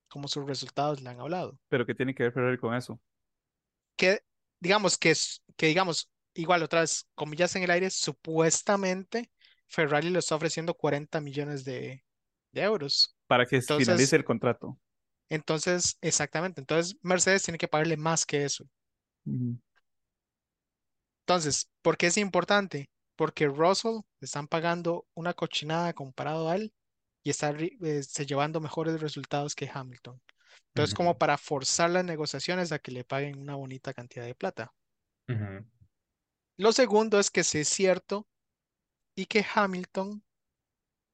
[0.07, 1.59] como sus resultados le han hablado.
[1.69, 2.99] Pero ¿qué tiene que ver Ferrari con eso?
[3.95, 4.21] Que
[4.59, 5.13] digamos que,
[5.55, 9.31] que digamos, igual otra vez, comillas en el aire, supuestamente
[9.67, 12.03] Ferrari le está ofreciendo 40 millones de,
[12.53, 13.15] euros.
[13.27, 14.79] Para que finalice el contrato.
[15.29, 16.61] Entonces, exactamente.
[16.61, 18.65] Entonces, Mercedes tiene que pagarle más que eso.
[21.25, 22.89] Entonces, ¿por qué es importante?
[23.15, 26.73] Porque Russell le están pagando una cochinada comparado a él
[27.23, 30.21] y está eh, llevando mejores resultados que Hamilton.
[30.69, 34.71] Entonces, como para forzar las negociaciones a que le paguen una bonita cantidad de plata.
[36.57, 38.27] Lo segundo es que sí es cierto
[39.15, 40.23] y que Hamilton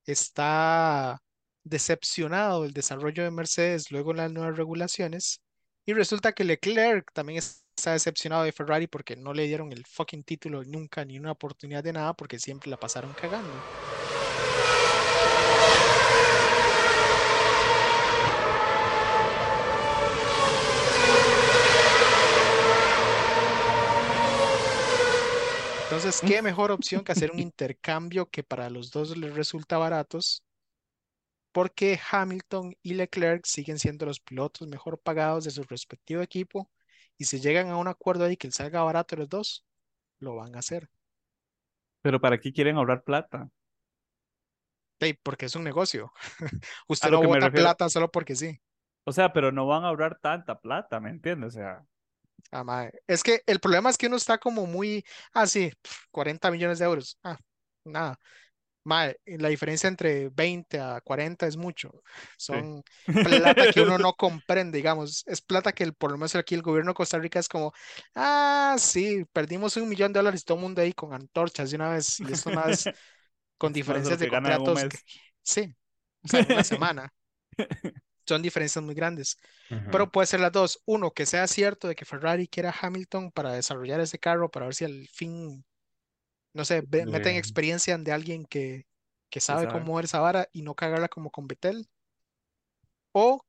[0.05, 1.21] está
[1.63, 5.41] decepcionado del desarrollo de Mercedes luego de las nuevas regulaciones
[5.85, 9.85] y resulta que Leclerc también está está decepcionado de Ferrari porque no le dieron el
[9.85, 13.67] fucking título nunca, ni una oportunidad de nada, porque siempre la pasaron cagando.
[25.95, 30.43] Entonces, ¿qué mejor opción que hacer un intercambio que para los dos les resulta baratos?
[31.51, 36.67] Porque Hamilton y Leclerc siguen siendo los pilotos mejor pagados de su respectivo equipo
[37.15, 39.65] y si llegan a un acuerdo ahí que les salga barato a los dos,
[40.17, 40.89] lo van a hacer.
[42.01, 43.51] Pero ¿para qué quieren ahorrar plata?
[45.21, 46.11] porque es un negocio.
[46.87, 48.59] Usted no bota plata solo porque sí.
[49.03, 51.49] O sea, pero no van a ahorrar tanta plata, ¿me entiendes?
[51.49, 51.85] O sea,
[52.51, 55.03] Ah, es que el problema es que uno está como muy,
[55.33, 55.71] ah, sí,
[56.11, 57.17] 40 millones de euros.
[57.23, 57.37] Ah,
[57.83, 58.19] nada.
[58.85, 61.91] Mae, la diferencia entre 20 a 40 es mucho.
[62.37, 62.83] Son
[63.55, 65.23] plata que uno no comprende, digamos.
[65.25, 67.71] Es plata que el, por lo menos aquí el gobierno de Costa Rica es como,
[68.15, 71.89] ah, sí, perdimos un millón de dólares, todo el mundo ahí con antorchas de una
[71.89, 72.89] vez, y esto más
[73.57, 74.85] con diferencias de contratos.
[75.41, 75.73] sí,
[76.23, 77.13] o sea, una semana.
[78.25, 79.37] Son diferencias muy grandes.
[79.89, 80.81] Pero puede ser las dos.
[80.85, 84.75] Uno, que sea cierto de que Ferrari quiera Hamilton para desarrollar ese carro, para ver
[84.75, 85.65] si al fin,
[86.53, 88.87] no sé, meten experiencia de alguien que,
[89.29, 91.87] que sabe, cómo mover esa vara y no cagarla como con Vettel.
[93.13, 93.45] O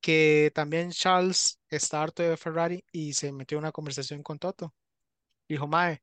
[0.00, 4.74] que también Charles está harto de Ferrari y se metió en una conversación con Toto.
[5.48, 6.02] Dijo, Mae,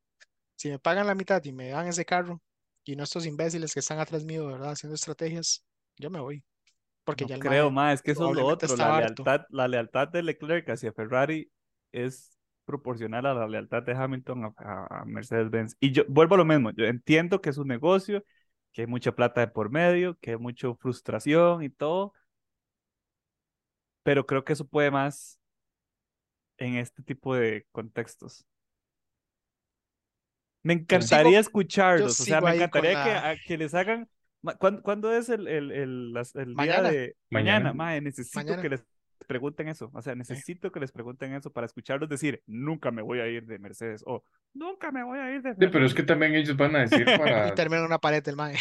[0.56, 2.42] si me pagan la mitad y me dan ese carro
[2.84, 4.72] y no estos imbéciles que están atrás mío, ¿verdad?
[4.72, 5.64] Haciendo estrategias,
[5.98, 6.44] yo me voy.
[7.04, 8.76] Porque ya creo, más, es que eso es lo otro.
[8.78, 11.52] La lealtad, la lealtad de Leclerc hacia Ferrari
[11.92, 15.76] es proporcional a la lealtad de Hamilton a, Mercedes-Benz.
[15.80, 18.24] Y yo vuelvo a lo mismo, yo entiendo que es un negocio,
[18.72, 22.14] que hay mucha plata de por medio, que hay mucha frustración y todo,
[24.04, 25.40] pero creo que eso puede más
[26.58, 28.46] en este tipo de contextos.
[30.62, 34.10] Me encantaría escucharlos, o sea, me encantaría que, que les hagan
[34.60, 37.74] ¿Cuándo, es el, el, el, el día de mañana?
[37.74, 38.02] mañana.
[38.02, 38.86] necesito que les
[39.24, 39.90] pregunten eso.
[39.94, 43.46] O sea, necesito que les pregunten eso para escucharlos decir, nunca me voy a ir
[43.46, 45.68] de Mercedes o nunca me voy a ir de Mercedes.
[45.68, 47.48] Sí, pero es que también ellos van a decir para...
[47.48, 48.58] y terminan una pared el mae.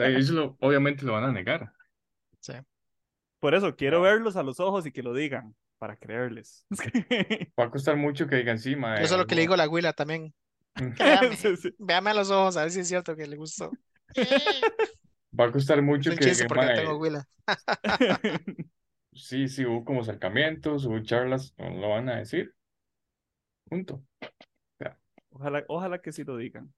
[0.00, 1.72] ellos obviamente lo van a negar.
[2.40, 2.54] Sí.
[3.40, 6.66] Por eso, quiero verlos a los ojos y que lo digan para creerles.
[7.58, 9.02] Va a costar mucho que digan sí, mae.
[9.02, 10.34] Eso es lo que le digo a la Huila también.
[10.76, 11.36] Véame,
[11.78, 13.70] véame a los ojos a ver si es cierto que le gustó.
[15.38, 16.34] Va a costar mucho que...
[19.12, 22.54] sí, sí, hubo como acercamientos, hubo charlas, no lo van a decir.
[23.68, 24.02] Punto.
[25.30, 26.72] Ojalá, ojalá que sí lo digan.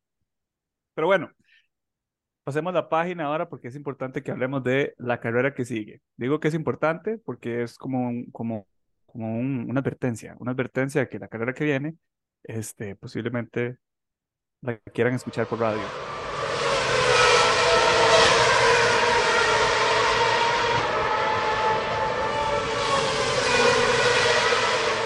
[0.95, 1.31] Pero bueno,
[2.43, 6.01] pasemos la página ahora porque es importante que hablemos de la carrera que sigue.
[6.17, 8.67] Digo que es importante porque es como, como,
[9.05, 11.97] como una advertencia, una advertencia de que la carrera que viene,
[12.45, 13.77] este, posiblemente
[14.63, 16.16] la quieran escuchar por radio.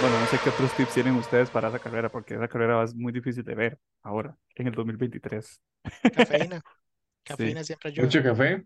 [0.00, 2.94] Bueno, no sé qué otros tips tienen ustedes para esa carrera, porque esa carrera es
[2.94, 5.60] muy difícil de ver ahora, en el 2023.
[6.14, 6.62] Cafeína.
[7.22, 8.06] Cafeína siempre ayuda.
[8.06, 8.64] ¿Mucho café?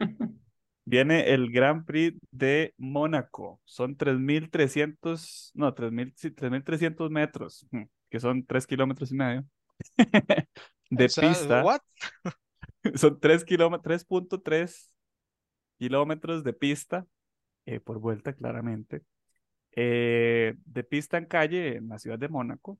[0.84, 3.62] Viene el Grand Prix de Mónaco.
[3.64, 9.46] Son 3.300, no, 3.300 metros, mm, que son 3 kilómetros y medio
[10.90, 11.64] de pista.
[11.64, 11.80] ¿what?
[12.96, 14.92] Son 3 kilómetros, 3.3
[15.78, 17.06] kilómetros de pista
[17.64, 19.02] eh, por vuelta, claramente.
[19.72, 22.78] Eh, de pista en calle en la ciudad de Mónaco.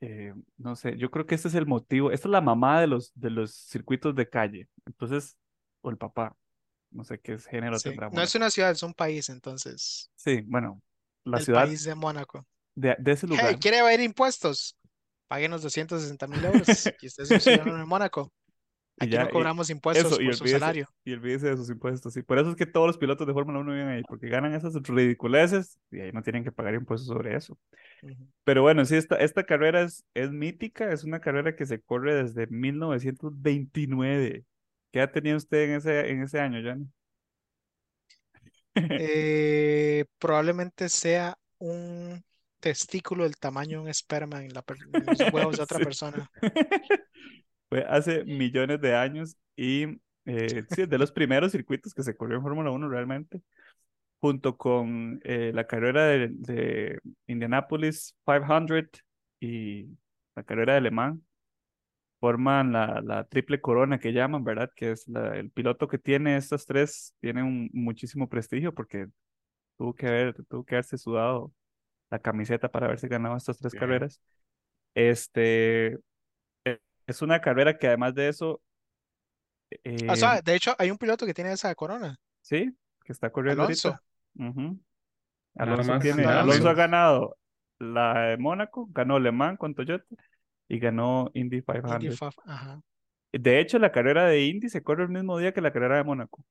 [0.00, 2.86] Eh, no sé, yo creo que este es el motivo, esta es la mamá de
[2.86, 5.38] los, de los circuitos de calle, entonces,
[5.80, 6.36] o el papá,
[6.90, 8.10] no sé qué género tendrá.
[8.10, 10.10] No es una ciudad, es un país, entonces.
[10.14, 10.82] Sí, bueno,
[11.24, 11.64] la ciudad.
[11.64, 12.46] país de Mónaco.
[12.74, 13.46] De, ese lugar.
[13.48, 14.76] Hey, ¿quiere ver impuestos?
[15.28, 18.32] Páguenos 260 mil euros y usted es un ciudadano de Mónaco.
[18.98, 20.88] Aquí ya, no cobramos impuestos por su salario.
[21.04, 22.22] Y olvídese de sus impuestos, sí.
[22.22, 24.74] Por eso es que todos los pilotos de Fórmula 1 vienen ahí, porque ganan esas
[24.82, 27.58] ridiculeces y ahí no tienen que pagar impuestos sobre eso.
[28.44, 32.14] Pero bueno, sí, esta, esta carrera es, es mítica, es una carrera que se corre
[32.14, 34.44] desde 1929.
[34.92, 36.92] ¿Qué ha tenido usted en ese, en ese año, Jan?
[39.00, 42.22] Eh, probablemente sea un
[42.60, 46.30] testículo del tamaño de un esperma en, la, los huevos de otra persona.
[47.68, 52.16] Fue hace millones de años y eh, sí, es de los primeros circuitos que se
[52.16, 53.40] corrió en Fórmula 1 realmente,
[54.20, 59.02] junto con eh, la carrera de, de, Indianapolis 500
[59.40, 59.86] y
[60.34, 61.20] la carrera de Le Mans.
[62.18, 64.70] Forman la, la triple corona que llaman, ¿verdad?
[64.74, 69.06] Que es la, el piloto que tiene estas tres, tiene un, muchísimo prestigio porque
[69.76, 71.52] tuvo que, haber, tuvo que haberse sudado
[72.10, 74.20] la camiseta para haberse ganado estas tres carreras.
[74.94, 75.98] Este,
[77.06, 78.62] es una carrera que además de eso...
[80.08, 82.16] o sea, eh, de hecho, hay un piloto que tiene esa corona.
[82.40, 83.98] Sí, que está corriendo Alonso.
[85.54, 87.38] Alonso, tiene, Alonso ha ganado
[87.78, 90.04] la de Mónaco, ganó Le Mans con Toyota
[90.68, 92.36] y ganó Indy 500.
[93.32, 96.04] De hecho, la carrera de Indy se corre el mismo día que la carrera de
[96.04, 96.44] Mónaco.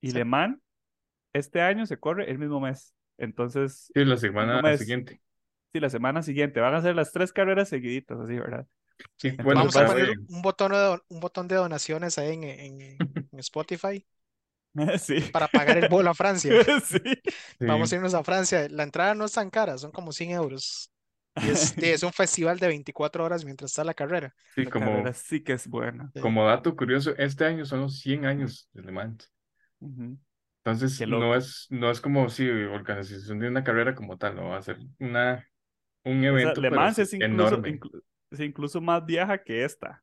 [0.00, 0.58] Y Le Mans
[1.32, 2.94] este año se corre el mismo mes.
[3.18, 3.90] Entonces.
[3.94, 5.20] Sí, la semana siguiente.
[5.72, 6.60] Sí, la semana siguiente.
[6.60, 8.66] Van a ser las tres carreras seguiditas, así, ¿verdad?
[9.16, 12.98] Sí, vamos a poner un botón, de, un botón de donaciones ahí en, en,
[13.38, 14.04] Spotify.
[14.98, 15.20] Sí.
[15.30, 16.50] Para pagar el vuelo a Francia.
[16.86, 16.98] Sí.
[17.60, 18.68] Vamos a irnos a Francia.
[18.70, 20.90] La entrada no es tan cara, son como 100 euros.
[21.36, 24.34] Y es, es, un festival de 24 horas mientras está la carrera.
[24.54, 26.10] Sí, como, sí que es buena.
[26.20, 29.32] Como dato curioso, este año son los 100 años de Le Mans.
[30.64, 34.58] Entonces, no es, no es como si organización de una carrera como tal, no va
[34.58, 35.46] a ser una,
[36.04, 36.60] un evento.
[36.60, 37.62] Le Mans es incluso,
[38.32, 40.02] es incluso más vieja que esta.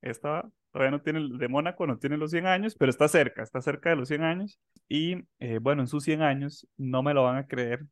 [0.00, 3.60] Esta todavía no tiene, de Mónaco no tiene los 100 años, pero está cerca, está
[3.60, 4.60] cerca de los 100 años.
[4.88, 7.84] Y eh, bueno, en sus 100 años, no me lo van a creer.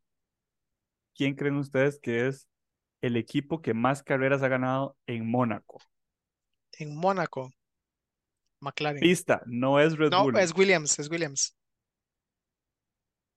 [1.15, 2.47] ¿Quién creen ustedes que es
[3.01, 5.81] el equipo que más carreras ha ganado en Mónaco?
[6.77, 7.51] En Mónaco.
[8.59, 8.99] McLaren.
[8.99, 10.33] Pista, no es Red Bull.
[10.33, 11.55] No, es Williams, es Williams.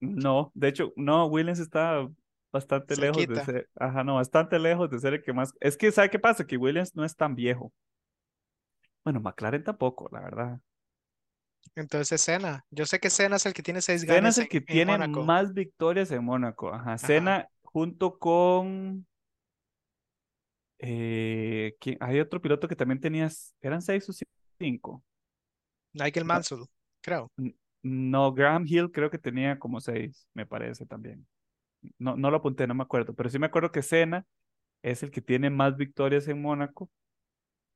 [0.00, 2.08] No, de hecho, no, Williams está
[2.52, 5.92] bastante lejos de ser, ajá, no, bastante lejos de ser el que más, es que,
[5.92, 6.46] ¿sabe qué pasa?
[6.46, 7.72] Que Williams no es tan viejo.
[9.04, 10.60] Bueno, McLaren tampoco, la verdad.
[11.74, 14.16] Entonces Senna, yo sé que Senna es el que tiene seis ganas.
[14.16, 19.06] Senna es el que tiene más victorias en Mónaco, ajá, Senna junto con,
[20.78, 23.28] eh, hay otro piloto que también tenía,
[23.60, 24.12] eran seis o
[24.58, 25.04] cinco.
[25.92, 26.64] Nigel Mansell,
[27.00, 27.30] creo.
[27.82, 31.26] No, Graham Hill creo que tenía como seis, me parece también.
[31.98, 34.26] No, no lo apunté, no me acuerdo, pero sí me acuerdo que Senna
[34.82, 36.90] es el que tiene más victorias en Mónaco.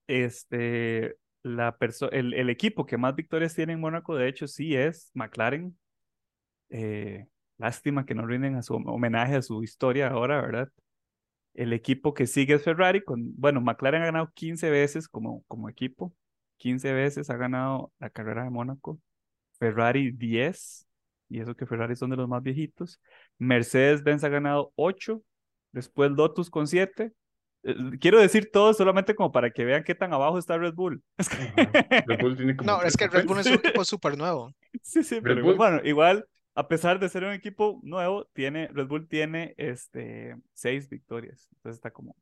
[0.06, 1.76] Este, la
[2.12, 5.76] el, el, equipo que más victorias tiene en Mónaco, de hecho, sí es McLaren.
[6.70, 7.26] Eh,
[7.58, 10.68] lástima que no rinden a su homenaje a su historia ahora, ¿verdad?
[11.54, 15.68] El equipo que sigue es Ferrari, con, bueno, McLaren ha ganado 15 veces como, como
[15.68, 16.14] equipo,
[16.58, 19.00] 15 veces ha ganado la carrera de Mónaco.
[19.58, 20.86] Ferrari 10,
[21.32, 23.00] y eso que Ferrari son de los más viejitos.
[23.38, 25.22] Mercedes-Benz ha ganado 8,
[25.72, 27.10] después Lotus con 7.
[27.62, 31.02] Eh, quiero decir todo solamente como para que vean qué tan abajo está Red Bull.
[32.64, 34.52] no, es que Red Bull es un equipo súper nuevo.
[34.82, 39.06] Sí, sí, pero bueno, igual, a pesar de ser un equipo nuevo, tiene, Red Bull
[39.06, 41.46] tiene este, seis victorias.
[41.52, 42.16] Entonces está como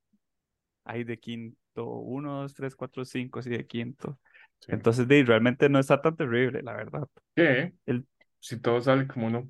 [0.84, 4.18] ahí de quinto, uno, dos, tres, cuatro, cinco, así de quinto.
[4.66, 7.08] Entonces, realmente no está tan terrible, la verdad.
[7.34, 8.04] Que el...
[8.40, 9.46] si todo sale como uno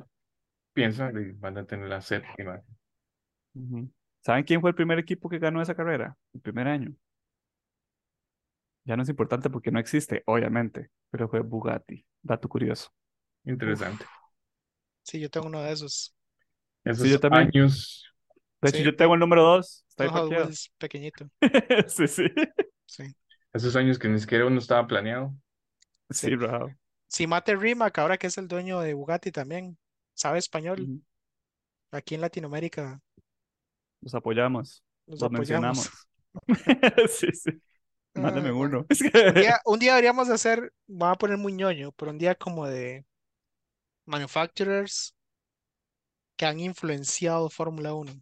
[0.73, 2.63] piensa, van a tener la séptima.
[4.23, 6.17] ¿Saben quién fue el primer equipo que ganó esa carrera?
[6.35, 6.95] El primer año.
[8.85, 12.05] Ya no es importante porque no existe, obviamente, pero fue Bugatti.
[12.23, 12.93] Dato curioso.
[13.45, 14.05] Interesante.
[15.03, 16.15] Sí, yo tengo uno de esos.
[16.85, 17.51] Esos sí, yo también.
[17.55, 18.05] años.
[18.61, 19.85] De hecho, yo tengo el número dos.
[19.89, 20.11] Está ahí
[20.79, 21.31] pequeñito.
[21.89, 22.27] sí, sí.
[22.87, 23.05] Sí.
[23.53, 25.35] Esos años que ni siquiera uno estaba planeado.
[26.11, 26.69] Sí, bro.
[27.11, 29.77] Si Mate Rimac, ahora que es el dueño de Bugatti también,
[30.15, 31.03] sabe español.
[31.91, 33.01] Aquí en Latinoamérica.
[34.01, 34.85] Los apoyamos.
[35.07, 35.91] Los, mencionamos.
[37.09, 37.51] sí, sí.
[38.15, 38.87] Mándame ah, uno.
[39.65, 43.05] Un día, deberíamos hacer, voy a poner muy ñoño, pero un día como de
[44.07, 45.17] manufacturers
[46.37, 48.13] que han influenciado Fórmula 1.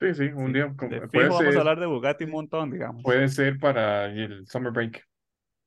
[0.00, 0.66] Sí, sí, un día.
[0.66, 3.02] vamos a hablar de Bugatti un montón, digamos.
[3.02, 5.07] Puede ser para el summer break.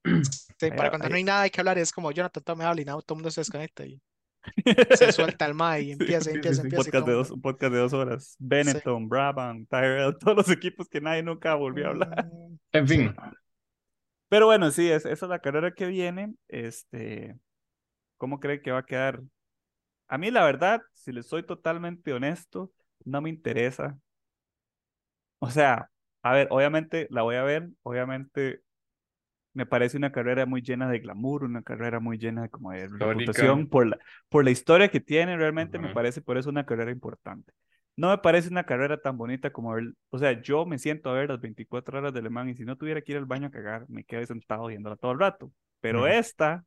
[0.61, 2.81] Sí, para cuando no hay nada hay que hablar, es como Jonathan, todo me habla
[2.81, 3.99] y nada, todo el mundo se desconecta y
[4.95, 6.77] se suelta el ma y empieza, empieza, empieza.
[6.77, 8.35] Un podcast, de dos, un podcast de dos horas.
[8.37, 12.25] Benetton, Brabham, Tyrell, todos los equipos que nadie nunca volvió a hablar.
[12.27, 12.59] Mm.
[12.73, 13.15] En fin.
[14.29, 16.35] Pero bueno, sí, es, esa es la carrera que viene.
[16.47, 17.35] Este,
[18.17, 19.19] ¿Cómo cree que va a quedar?
[20.07, 22.71] A mí, la verdad, si le soy totalmente honesto,
[23.03, 23.97] no me interesa
[25.41, 25.89] o sea,
[26.21, 28.61] a ver, obviamente la voy a ver, obviamente
[29.53, 32.87] me parece una carrera muy llena de glamour, una carrera muy llena de como de
[32.87, 33.99] reputación por la,
[34.29, 37.53] por la historia que tiene, realmente me parece por eso una carrera importante.
[37.97, 41.13] No me parece una carrera tan bonita como ver, o sea, yo me siento a
[41.13, 43.47] ver las 24 horas de Le Mans y si no tuviera que ir al baño
[43.47, 45.51] a cagar, me quedo sentado viéndola todo el rato.
[45.81, 46.63] Pero esta,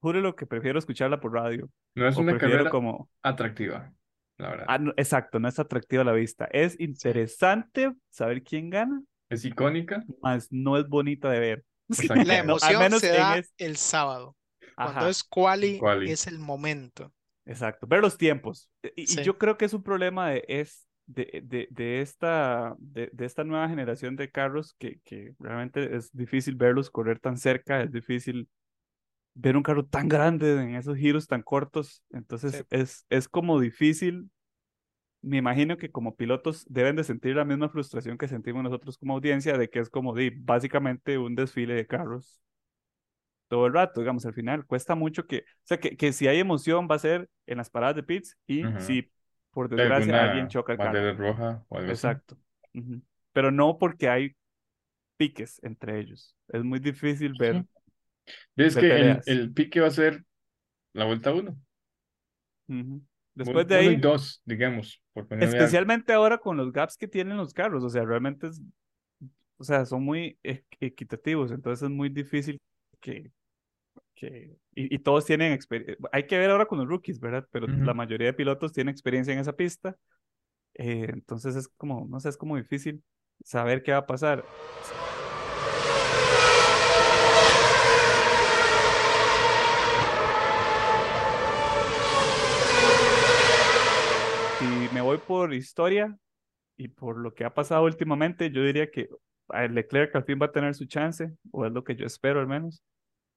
[0.00, 1.68] juro lo que prefiero escucharla por radio.
[1.94, 3.10] No es una carrera como...
[3.22, 3.92] atractiva.
[4.38, 6.48] Ah, exacto, no es atractiva a la vista.
[6.52, 9.02] Es interesante saber quién gana.
[9.28, 10.02] Es icónica.
[10.22, 11.64] Más no es bonita de ver.
[12.26, 14.36] La emoción menos se da el sábado.
[14.76, 17.12] Cuando es quali, es el momento.
[17.44, 18.70] Exacto, ver los tiempos.
[18.96, 23.24] Y, yo creo que es un problema de, es de, de, de esta, de, de,
[23.24, 27.92] esta nueva generación de carros que, que realmente es difícil verlos correr tan cerca, es
[27.92, 28.48] difícil
[29.34, 34.30] ver un carro tan grande en esos giros tan cortos, entonces es, es como difícil.
[35.22, 39.14] Me imagino que como pilotos deben de sentir la misma frustración que sentimos nosotros como
[39.14, 42.42] audiencia, de que es como de, básicamente un desfile de carros
[43.52, 46.38] todo el rato, digamos, al final cuesta mucho que, o sea, que, que si hay
[46.38, 49.12] emoción va a ser en las paradas de pits y si
[49.50, 51.12] por desgracia alguien choca el carro.
[51.12, 52.38] roja o algo Exacto.
[53.34, 54.34] Pero no porque hay
[55.18, 56.34] piques entre ellos.
[56.48, 57.66] Es muy difícil ver.
[58.56, 60.24] Es que el, el, pique va a ser
[60.94, 61.54] la vuelta uno.
[63.34, 63.86] Después de ahí.
[63.88, 65.02] y dos, digamos.
[65.40, 67.84] especialmente ahora con los gaps que tienen los carros.
[67.84, 68.60] O sea, realmente es.
[69.56, 71.52] O sea, son muy equitativos.
[71.52, 72.60] Entonces es muy difícil
[73.00, 73.30] que,
[74.74, 75.96] y, todos tienen experiencia.
[76.12, 77.46] Hay que ver ahora con los rookies, ¿verdad?
[77.50, 79.96] Pero la mayoría de pilotos tienen experiencia en esa pista.
[80.74, 83.02] Eh, entonces es como, no sé, es como difícil
[83.44, 84.44] saber qué va a pasar.
[94.62, 96.16] Si me voy por historia
[96.76, 99.08] y por lo que ha pasado últimamente, yo diría que
[99.70, 102.46] Leclerc al fin va a tener su chance, o es lo que yo espero al
[102.46, 102.84] menos.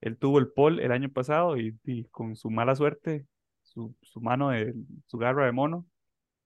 [0.02, 1.76] Él tuvo el pole el año pasado y,
[2.12, 3.26] con su mala suerte,
[3.64, 4.76] su, mano, de,
[5.08, 5.88] su garra de mono,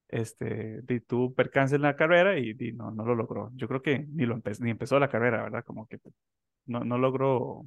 [0.08, 3.52] este, tuvo percance en la carrera y, no, no lo logró.
[3.56, 5.66] Yo creo que ni, lo ni empezó la carrera, ¿verdad?
[5.66, 6.00] Como que
[6.66, 7.66] no, no logró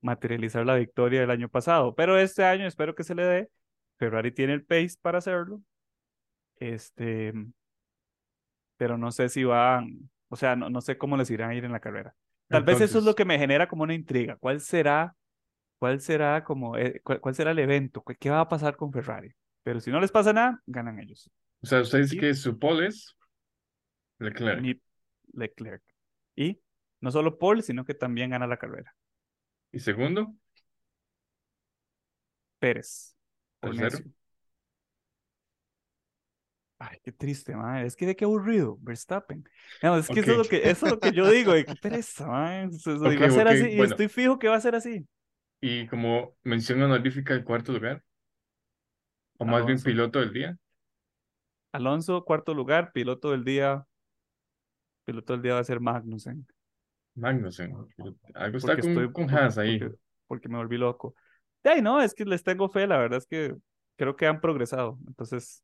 [0.00, 1.94] materializar la victoria del año pasado.
[1.94, 3.50] Pero este año espero que se le dé.
[3.98, 5.60] Ferrari tiene el pace para hacerlo.
[6.62, 7.32] Este,
[8.76, 11.64] pero no sé si van, o sea, no, no sé cómo les irán a ir
[11.64, 12.14] en la carrera.
[12.46, 14.36] Tal vez eso es lo que me genera como una intriga.
[14.36, 15.16] ¿Cuál será,
[15.78, 18.04] cuál será como, eh, cuál, será el evento?
[18.20, 19.34] ¿Qué va a pasar con Ferrari?
[19.64, 21.28] Pero si no les pasa nada, ganan ellos.
[21.62, 23.16] O sea, usted dice que su pole es
[24.18, 24.80] Leclerc.
[25.32, 25.82] Leclerc.
[26.36, 26.60] Y
[27.00, 28.94] no solo pole, sino que también gana la carrera.
[29.72, 30.32] ¿Y segundo?
[32.60, 33.16] Pérez.
[36.84, 37.84] Ay, qué triste, man.
[37.86, 39.44] Es que de qué aburrido, Verstappen.
[39.84, 42.26] No, es que eso, es lo que eso es lo que yo digo, qué pereza,
[42.26, 42.70] man.
[42.70, 45.06] va a ser así, y estoy fijo que va a ser así.
[45.60, 48.02] Y como mención honorífica el cuarto lugar,
[49.38, 50.58] o más bien piloto del día.
[51.70, 53.86] Alonso, cuarto lugar, piloto del día.
[55.04, 56.44] Piloto del día va a ser Magnussen.
[57.14, 57.76] Magnussen.
[58.34, 59.80] Algo está con, estoy, con Haas ahí.
[60.26, 61.14] Porque, me volví loco.
[61.62, 63.54] Ay, no, es que les tengo fe, la verdad es que
[63.96, 64.98] creo que han progresado.
[65.06, 65.62] Entonces,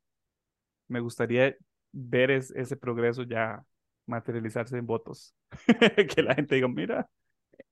[0.89, 1.55] me gustaría
[1.91, 3.63] ver ese progreso ya
[4.05, 5.33] materializarse en votos.
[6.15, 7.09] que la gente diga, mira,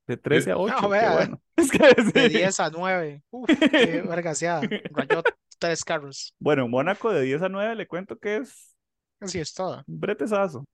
[0.08, 0.76] de 13 a 8.
[0.82, 1.42] No, bueno.
[2.14, 3.24] De 10 a 9.
[3.30, 4.62] Uf, qué vergaseada.
[4.92, 5.24] Rayó
[5.60, 6.34] tres carros.
[6.40, 8.76] Bueno, Mónaco de 10 a 9 le cuento que es.
[9.20, 9.84] Así es todo.
[9.88, 10.66] Bretesazo.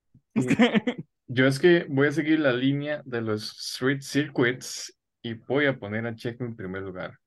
[1.27, 5.79] Yo es que voy a seguir la línea de los street circuits y voy a
[5.79, 7.17] poner a Checo en primer lugar.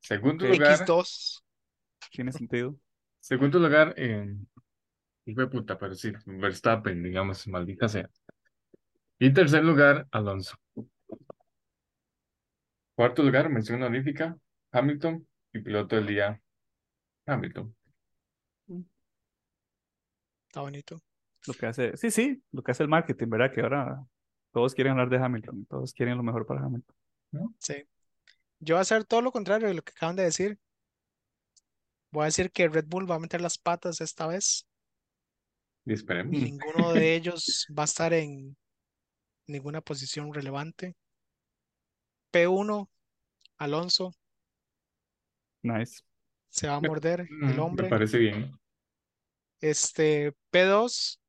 [0.00, 0.78] Segundo lugar.
[0.78, 1.42] X2.
[2.10, 2.74] Tiene sentido.
[3.26, 4.36] Segundo lugar, eh,
[5.24, 8.08] hijo de puta, pero sí, Verstappen, digamos, maldita sea.
[9.18, 10.54] Y tercer lugar, Alonso.
[12.94, 14.38] Cuarto lugar, mención honorífica,
[14.70, 15.26] Hamilton.
[15.52, 16.40] Y piloto del día,
[17.26, 17.74] Hamilton.
[20.46, 21.02] Está bonito.
[21.48, 23.52] Lo que hace, sí, sí, lo que hace el marketing, ¿verdad?
[23.52, 24.06] Que ahora
[24.52, 26.96] todos quieren hablar de Hamilton, todos quieren lo mejor para Hamilton.
[27.58, 27.74] Sí.
[28.60, 30.60] Yo voy a hacer todo lo contrario de lo que acaban de decir.
[32.16, 34.66] Voy a decir que Red Bull va a meter las patas esta vez.
[35.84, 36.32] Y esperemos.
[36.32, 38.56] Ninguno de ellos va a estar en
[39.46, 40.96] ninguna posición relevante.
[42.32, 42.88] P1,
[43.58, 44.14] Alonso.
[45.62, 46.00] Nice.
[46.48, 47.84] Se va a morder el hombre.
[47.84, 48.58] Me parece bien.
[49.60, 51.20] Este, P2.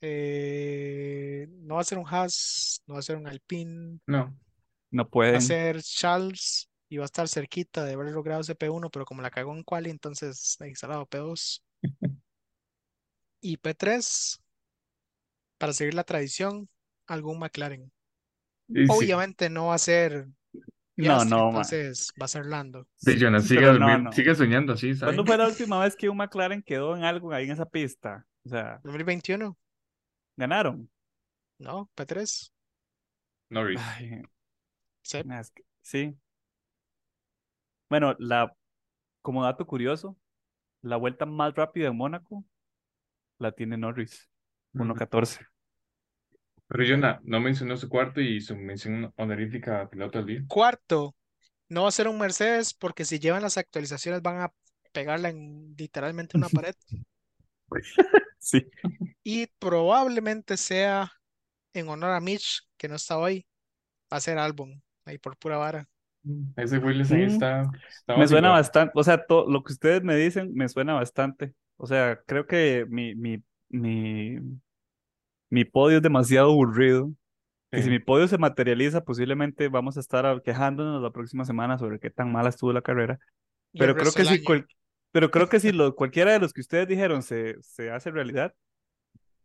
[0.00, 4.00] Eh, no va a ser un Haas, no va a ser un Alpine.
[4.06, 4.34] No.
[4.90, 5.32] No puede.
[5.32, 9.04] Va a ser Charles y va a estar cerquita de haber logrado ese P1, pero
[9.04, 11.62] como la cagó en quali, entonces ha instalado P2.
[13.40, 14.40] y P3,
[15.56, 16.68] para seguir la tradición,
[17.06, 17.92] algún McLaren.
[18.88, 20.26] Obviamente no va a ser.
[20.96, 22.88] no, no, entonces va a ser Lando.
[22.96, 24.98] Sí, Jonas, sigue, soñando así.
[24.98, 28.26] ¿Cuándo fue la última vez que un McLaren quedó en algo ahí en esa pista?
[28.44, 29.56] O sea, 2021.
[30.36, 30.90] ¿Ganaron?
[31.58, 32.52] No, P3.
[33.48, 33.80] Norris.
[35.02, 35.22] sí.
[35.82, 36.16] sí,
[37.90, 38.56] bueno, la,
[39.20, 40.16] como dato curioso,
[40.80, 42.44] la vuelta más rápida en Mónaco
[43.38, 44.30] la tiene Norris,
[44.74, 45.46] 1.14.
[46.68, 50.44] Pero Jonah, no mencionó su cuarto y su mención honorífica piloto del día.
[50.46, 51.16] Cuarto,
[51.68, 54.52] no va a ser un Mercedes porque si llevan las actualizaciones van a
[54.92, 56.74] pegarla en literalmente una pared.
[58.38, 58.70] sí.
[59.24, 61.10] Y probablemente sea
[61.72, 63.46] en honor a Mitch, que no está hoy,
[64.12, 65.88] va a hacer álbum, ahí por pura vara.
[66.56, 70.02] Ese Willis ahí Mm, está, está Me suena bastante, o sea, todo lo que ustedes
[70.02, 71.54] me dicen me suena bastante.
[71.76, 74.38] O sea, creo que mi, mi, mi,
[75.48, 77.12] mi podio es demasiado aburrido.
[77.70, 82.00] Que si mi podio se materializa, posiblemente vamos a estar quejándonos la próxima semana sobre
[82.00, 83.18] qué tan mala estuvo la carrera.
[83.72, 84.66] Y Pero creo que si cual-
[85.12, 88.54] pero creo que si lo, cualquiera de los que ustedes dijeron se, se hace realidad,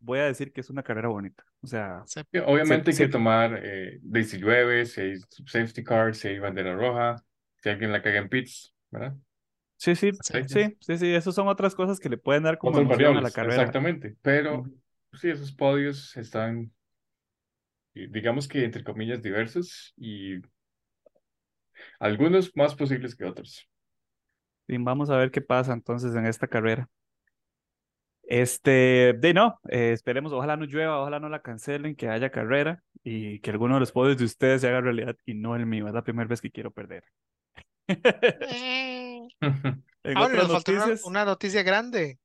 [0.06, 1.44] voy a decir que es una carrera bonita.
[1.62, 5.82] O sea, Se- Obviamente hay se- que tomar eh, de si llueve, si hay safety
[5.84, 7.16] car, si hay bandera roja,
[7.62, 9.16] si alguien la caga en pits, ¿verdad?
[9.76, 10.12] sí, sí,
[10.46, 13.30] sí, sí, sí, esas son otras cosas que le pueden dar como emoción a la
[13.32, 13.76] carrera.
[13.76, 14.16] exactamente.
[14.22, 14.64] Pero
[15.12, 16.72] sí, esos podios están,
[17.94, 20.40] digamos que entre comillas, diversos y
[22.00, 23.68] algunos más posibles que otros.
[24.68, 26.88] Y vamos a ver qué pasa entonces en esta carrera.
[28.28, 32.82] Este, de no, eh, esperemos, ojalá no llueva, ojalá no la cancelen, que haya carrera
[33.04, 35.86] y que alguno de los podios de ustedes se haga realidad y no el mío.
[35.88, 37.04] Es la primera vez que quiero perder.
[38.46, 39.28] Eh.
[40.02, 42.18] En Ah, bueno, otras nos faltó una, noticias, una noticia grande.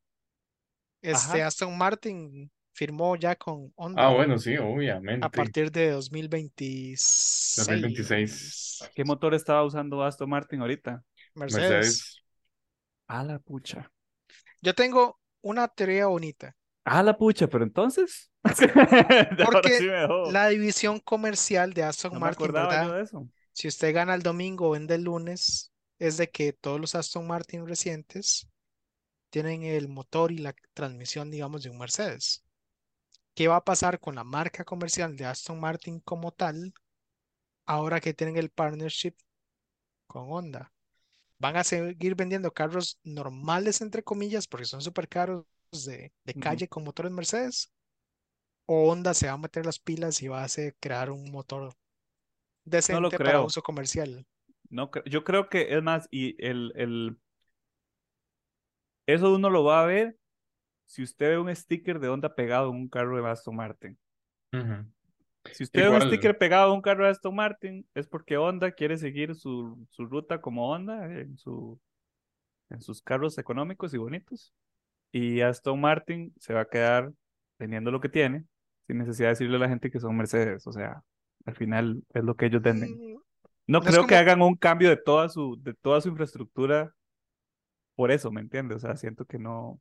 [1.01, 1.47] Este Ajá.
[1.47, 5.29] Aston Martin firmó ya con Ah, Honda bueno, sí, a obviamente.
[5.29, 7.55] partir de 2026.
[7.55, 8.91] 2026.
[8.95, 11.03] ¿qué motor estaba usando Aston Martin ahorita?
[11.35, 11.61] Mercedes.
[11.69, 12.23] Mercedes.
[13.07, 13.91] A la pucha.
[14.61, 16.55] Yo tengo una teoría bonita.
[16.83, 18.31] A la pucha, pero entonces.
[19.45, 19.87] Porque sí.
[20.31, 22.95] La división comercial de Aston No Martin, ¿verdad?
[22.95, 23.27] de eso.
[23.53, 27.27] Si usted gana el domingo o vende el lunes, es de que todos los Aston
[27.27, 28.47] Martin recientes
[29.29, 32.43] tienen el motor y la transmisión, digamos, de un Mercedes.
[33.33, 36.73] ¿Qué va a pasar con la marca comercial de Aston Martin como tal
[37.65, 39.13] ahora que tienen el partnership
[40.07, 40.73] con Honda?
[41.43, 45.45] ¿Van a seguir vendiendo carros normales, entre comillas, porque son súper caros
[45.87, 47.71] de, de calle con motores Mercedes?
[48.67, 51.73] ¿O Honda se va a meter las pilas y va a hacer crear un motor
[52.65, 54.25] decente para uso comercial?
[54.69, 57.17] No, yo creo que es más, y el, el,
[59.05, 60.17] eso uno lo va a ver
[60.85, 63.99] si usted ve un sticker de Honda pegado en un carro de Aston Martin.
[64.53, 64.85] Ujú.
[65.53, 66.07] Si usted ve un Igual.
[66.09, 70.05] sticker pegado a un carro de Aston Martin, es porque Honda quiere seguir su, su
[70.05, 71.79] ruta como Honda en, su,
[72.69, 74.53] en sus carros económicos y bonitos.
[75.11, 77.11] Y Aston Martin se va a quedar
[77.57, 78.45] teniendo lo que tiene,
[78.87, 80.65] sin necesidad de decirle a la gente que son Mercedes.
[80.67, 81.01] O sea,
[81.45, 82.91] al final es lo que ellos venden.
[82.91, 83.21] Mm, No
[83.67, 86.93] No es creo que como- hagan un cambio de toda su, de toda su infraestructura
[87.95, 88.77] por eso, ¿me entiendes?
[88.77, 89.79] O sea, siento que no.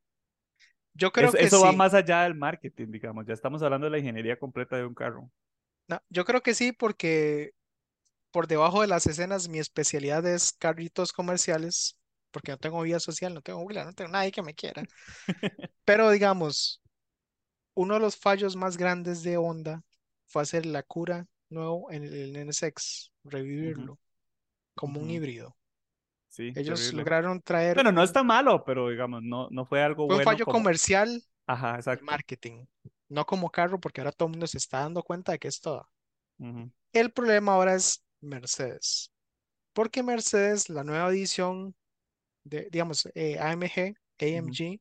[0.94, 1.76] Yo creo Eso, que eso va sí.
[1.76, 3.24] más allá del marketing, digamos.
[3.24, 5.30] Ya estamos hablando de la ingeniería completa de un carro.
[5.90, 7.50] No, yo creo que sí, porque
[8.30, 11.98] por debajo de las escenas mi especialidad es carritos comerciales,
[12.30, 14.84] porque no tengo vida social, no tengo Willa, no tengo nadie que me quiera.
[15.84, 16.80] Pero digamos,
[17.74, 19.82] uno de los fallos más grandes de Honda
[20.28, 23.98] fue hacer la cura nuevo en el NSX, revivirlo
[24.76, 25.56] como un híbrido.
[26.28, 27.02] Sí, Ellos terrible.
[27.02, 30.30] lograron traer Bueno, no está malo, pero digamos, no, no fue algo fue un bueno
[30.30, 30.58] fallo como...
[30.58, 32.04] comercial Ajá, exacto.
[32.04, 32.64] marketing,
[33.10, 35.60] no como carro, porque ahora todo el mundo se está dando cuenta de que es
[35.62, 35.90] todo.
[36.92, 39.12] El problema ahora es Mercedes,
[39.74, 41.76] porque Mercedes, la nueva edición
[42.44, 44.80] de, digamos, eh, AMG, AMG,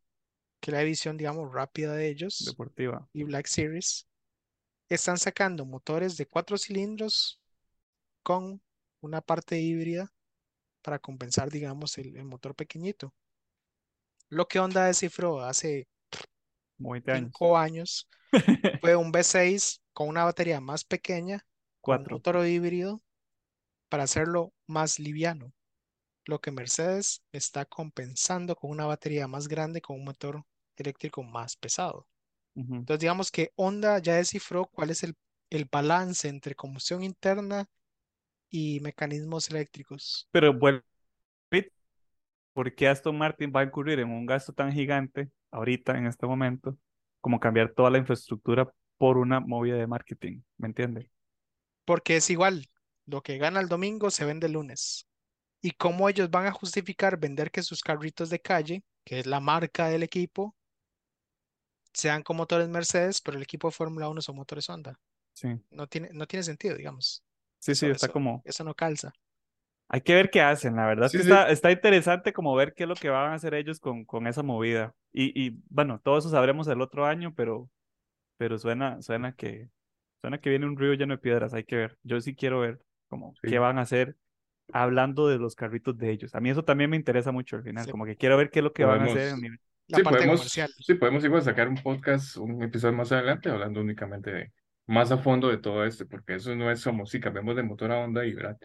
[0.61, 3.07] que es la edición, digamos, rápida de ellos, Deportiva.
[3.13, 4.07] y Black Series,
[4.89, 7.41] están sacando motores de cuatro cilindros
[8.23, 8.61] con
[9.01, 10.13] una parte híbrida
[10.83, 13.13] para compensar, digamos, el, el motor pequeñito.
[14.29, 15.87] Lo que Honda descifró hace
[16.77, 17.33] Como 20 años.
[17.33, 18.09] cinco años
[18.81, 21.45] fue un V6 con una batería más pequeña,
[21.81, 22.09] con un Cuatro.
[22.09, 23.01] motor híbrido,
[23.89, 25.53] para hacerlo más liviano.
[26.25, 30.45] Lo que Mercedes está compensando con una batería más grande, con un motor
[30.77, 32.07] eléctrico más pesado.
[32.83, 35.15] Entonces, digamos que Honda ya descifró cuál es el,
[35.51, 37.67] el balance entre combustión interna
[38.49, 40.29] y mecanismos eléctricos.
[40.31, 40.83] Pero vuelvo,
[42.53, 46.25] ¿por qué Aston Martin va a incurrir en un gasto tan gigante ahorita, en este
[46.27, 46.77] momento,
[47.21, 50.41] como cambiar toda la infraestructura por una movida de marketing?
[50.57, 51.11] ¿Me entiende?
[51.83, 52.69] Porque es igual,
[53.05, 55.07] lo que gana el domingo se vende el lunes.
[55.61, 59.39] Y cómo ellos van a justificar vender que sus carritos de calle, que es la
[59.41, 60.55] marca del equipo,
[61.93, 64.99] sean con motores Mercedes, pero el equipo de Fórmula 1 son motores Honda.
[65.33, 67.23] Sí, No tiene, no tiene sentido, digamos.
[67.59, 68.45] sí, sí, Eso- está eso- como...
[68.45, 69.13] Eso no calza.
[69.89, 71.29] Hay que ver qué hacen, la verdad es Sí, que sí.
[71.29, 74.27] está, está interesante como ver qué es lo que van a hacer ellos con, con
[74.27, 74.95] esa movida.
[75.13, 77.69] Y, y bueno, todo eso sabremos el otro año, pero,
[78.37, 79.69] pero suena, suena que,
[80.21, 81.97] suena que viene un río lleno de piedras, hay que ver.
[82.03, 82.79] Yo sí quiero ver
[83.09, 83.49] como Sí.
[83.49, 84.17] qué van a hacer
[84.73, 86.35] hablando de los carritos de ellos.
[86.35, 88.63] A mí eso también me interesa mucho al final, como que quiero ver qué es
[88.63, 89.29] lo que van a hacer.
[89.31, 90.73] En la sí, parte podemos, comercial.
[90.77, 94.53] sí, podemos igual sacar un podcast, un episodio más adelante, hablando únicamente de
[94.87, 97.91] más a fondo de todo esto, porque eso no es como si cambiamos de motor
[97.91, 98.57] a Honda y ¿verdad?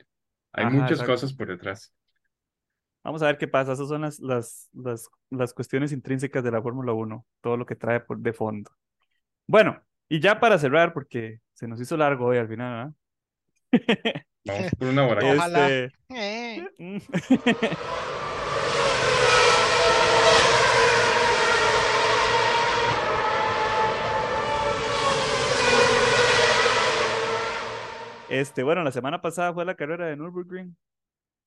[0.54, 1.12] Hay Ajá, muchas exacto.
[1.12, 1.92] cosas por detrás.
[3.02, 3.72] Vamos a ver qué pasa.
[3.72, 7.76] Esas son las, las, las, las cuestiones intrínsecas de la Fórmula 1, todo lo que
[7.76, 8.70] trae por de fondo.
[9.46, 12.94] Bueno, y ya para cerrar, porque se nos hizo largo hoy al final,
[13.72, 14.22] ¿verdad?
[14.46, 15.20] Vamos por una hora.
[15.34, 15.70] Ojalá.
[15.70, 16.70] Este,
[28.34, 30.76] Este, bueno, la semana pasada fue la carrera de Nürburgring.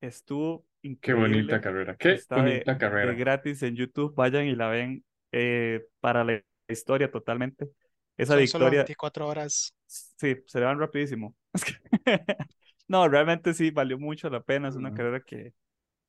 [0.01, 0.65] Estuvo
[1.01, 1.29] Qué increíble.
[1.29, 3.13] bonita carrera, qué Está de, bonita de carrera.
[3.15, 4.13] gratis en YouTube.
[4.15, 7.69] Vayan y la ven eh, para la historia totalmente.
[8.17, 9.73] Esa son solo victoria, 24 horas.
[9.85, 11.35] sí, se le van rapidísimo.
[12.89, 14.69] No, realmente sí, valió mucho la pena.
[14.69, 15.53] Es una carrera que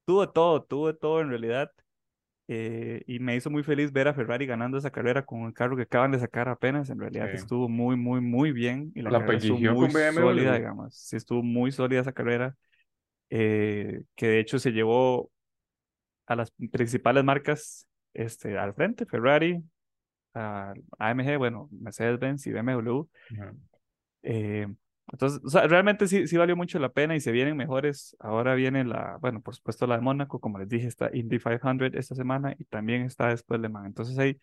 [0.07, 1.73] tuvo todo, tuvo todo en realidad.
[2.49, 5.77] Eh, y me hizo muy feliz ver a Ferrari ganando esa carrera con el carro
[5.77, 6.89] que acaban de sacar apenas.
[6.91, 7.37] En realidad Sí.
[7.37, 8.91] estuvo muy, muy, muy bien.
[8.95, 10.95] Y la La carrera estuvo muy con sólida, digamos.
[10.95, 12.57] Sí, estuvo muy sólida esa carrera.
[13.31, 15.31] eh, que de hecho se llevó
[16.27, 19.63] a las principales marcas este, al frente, Ferrari,
[20.35, 23.07] a AMG, bueno, Mercedes-Benz y BMW.
[24.23, 24.67] Eh,
[25.13, 28.17] entonces, o sea, realmente sí, sí valió mucho la pena y se vienen mejores.
[28.21, 31.91] Ahora viene la, bueno, por supuesto la de Mónaco, como les dije, está Indy 500
[31.95, 33.87] esta semana y también está después Le Mans.
[33.87, 34.41] Entonces hay,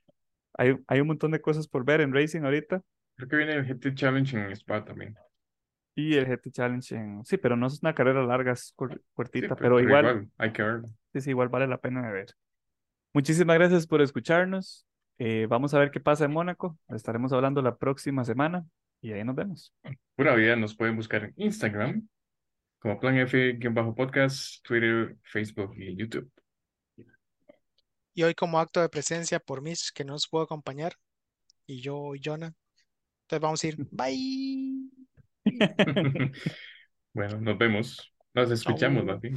[0.57, 2.81] hay, hay un montón de cosas por ver en racing ahorita
[3.17, 5.17] Creo que viene el GT Challenge en Spa también.
[5.95, 8.99] y el GT Challenge en, sí, pero no es una carrera larga, es cor- Sí,
[9.13, 10.89] cortita, pe- pero igual, hay que verlo.
[11.13, 12.35] sí, sí, igual vale la pena de ver.
[13.13, 14.87] Muchísimas gracias por escucharnos.
[15.19, 16.77] Eh, vamos a ver qué pasa en Mónaco.
[16.89, 18.65] Estaremos hablando la próxima semana
[19.05, 19.71] y ahí nos vemos.
[20.15, 22.07] Pura vida, nos pueden buscar en Instagram
[22.79, 26.31] como Plan F-podcast, Twitter, Facebook y YouTube.
[28.15, 30.93] Y hoy como acto de presencia por Mish, que no nos pudo acompañar,
[31.67, 32.53] y yo y Jonah.
[33.23, 34.89] Entonces vamos a ir, bye.
[37.13, 38.13] Bueno, nos vemos.
[38.33, 39.35] Nos escuchamos, bien.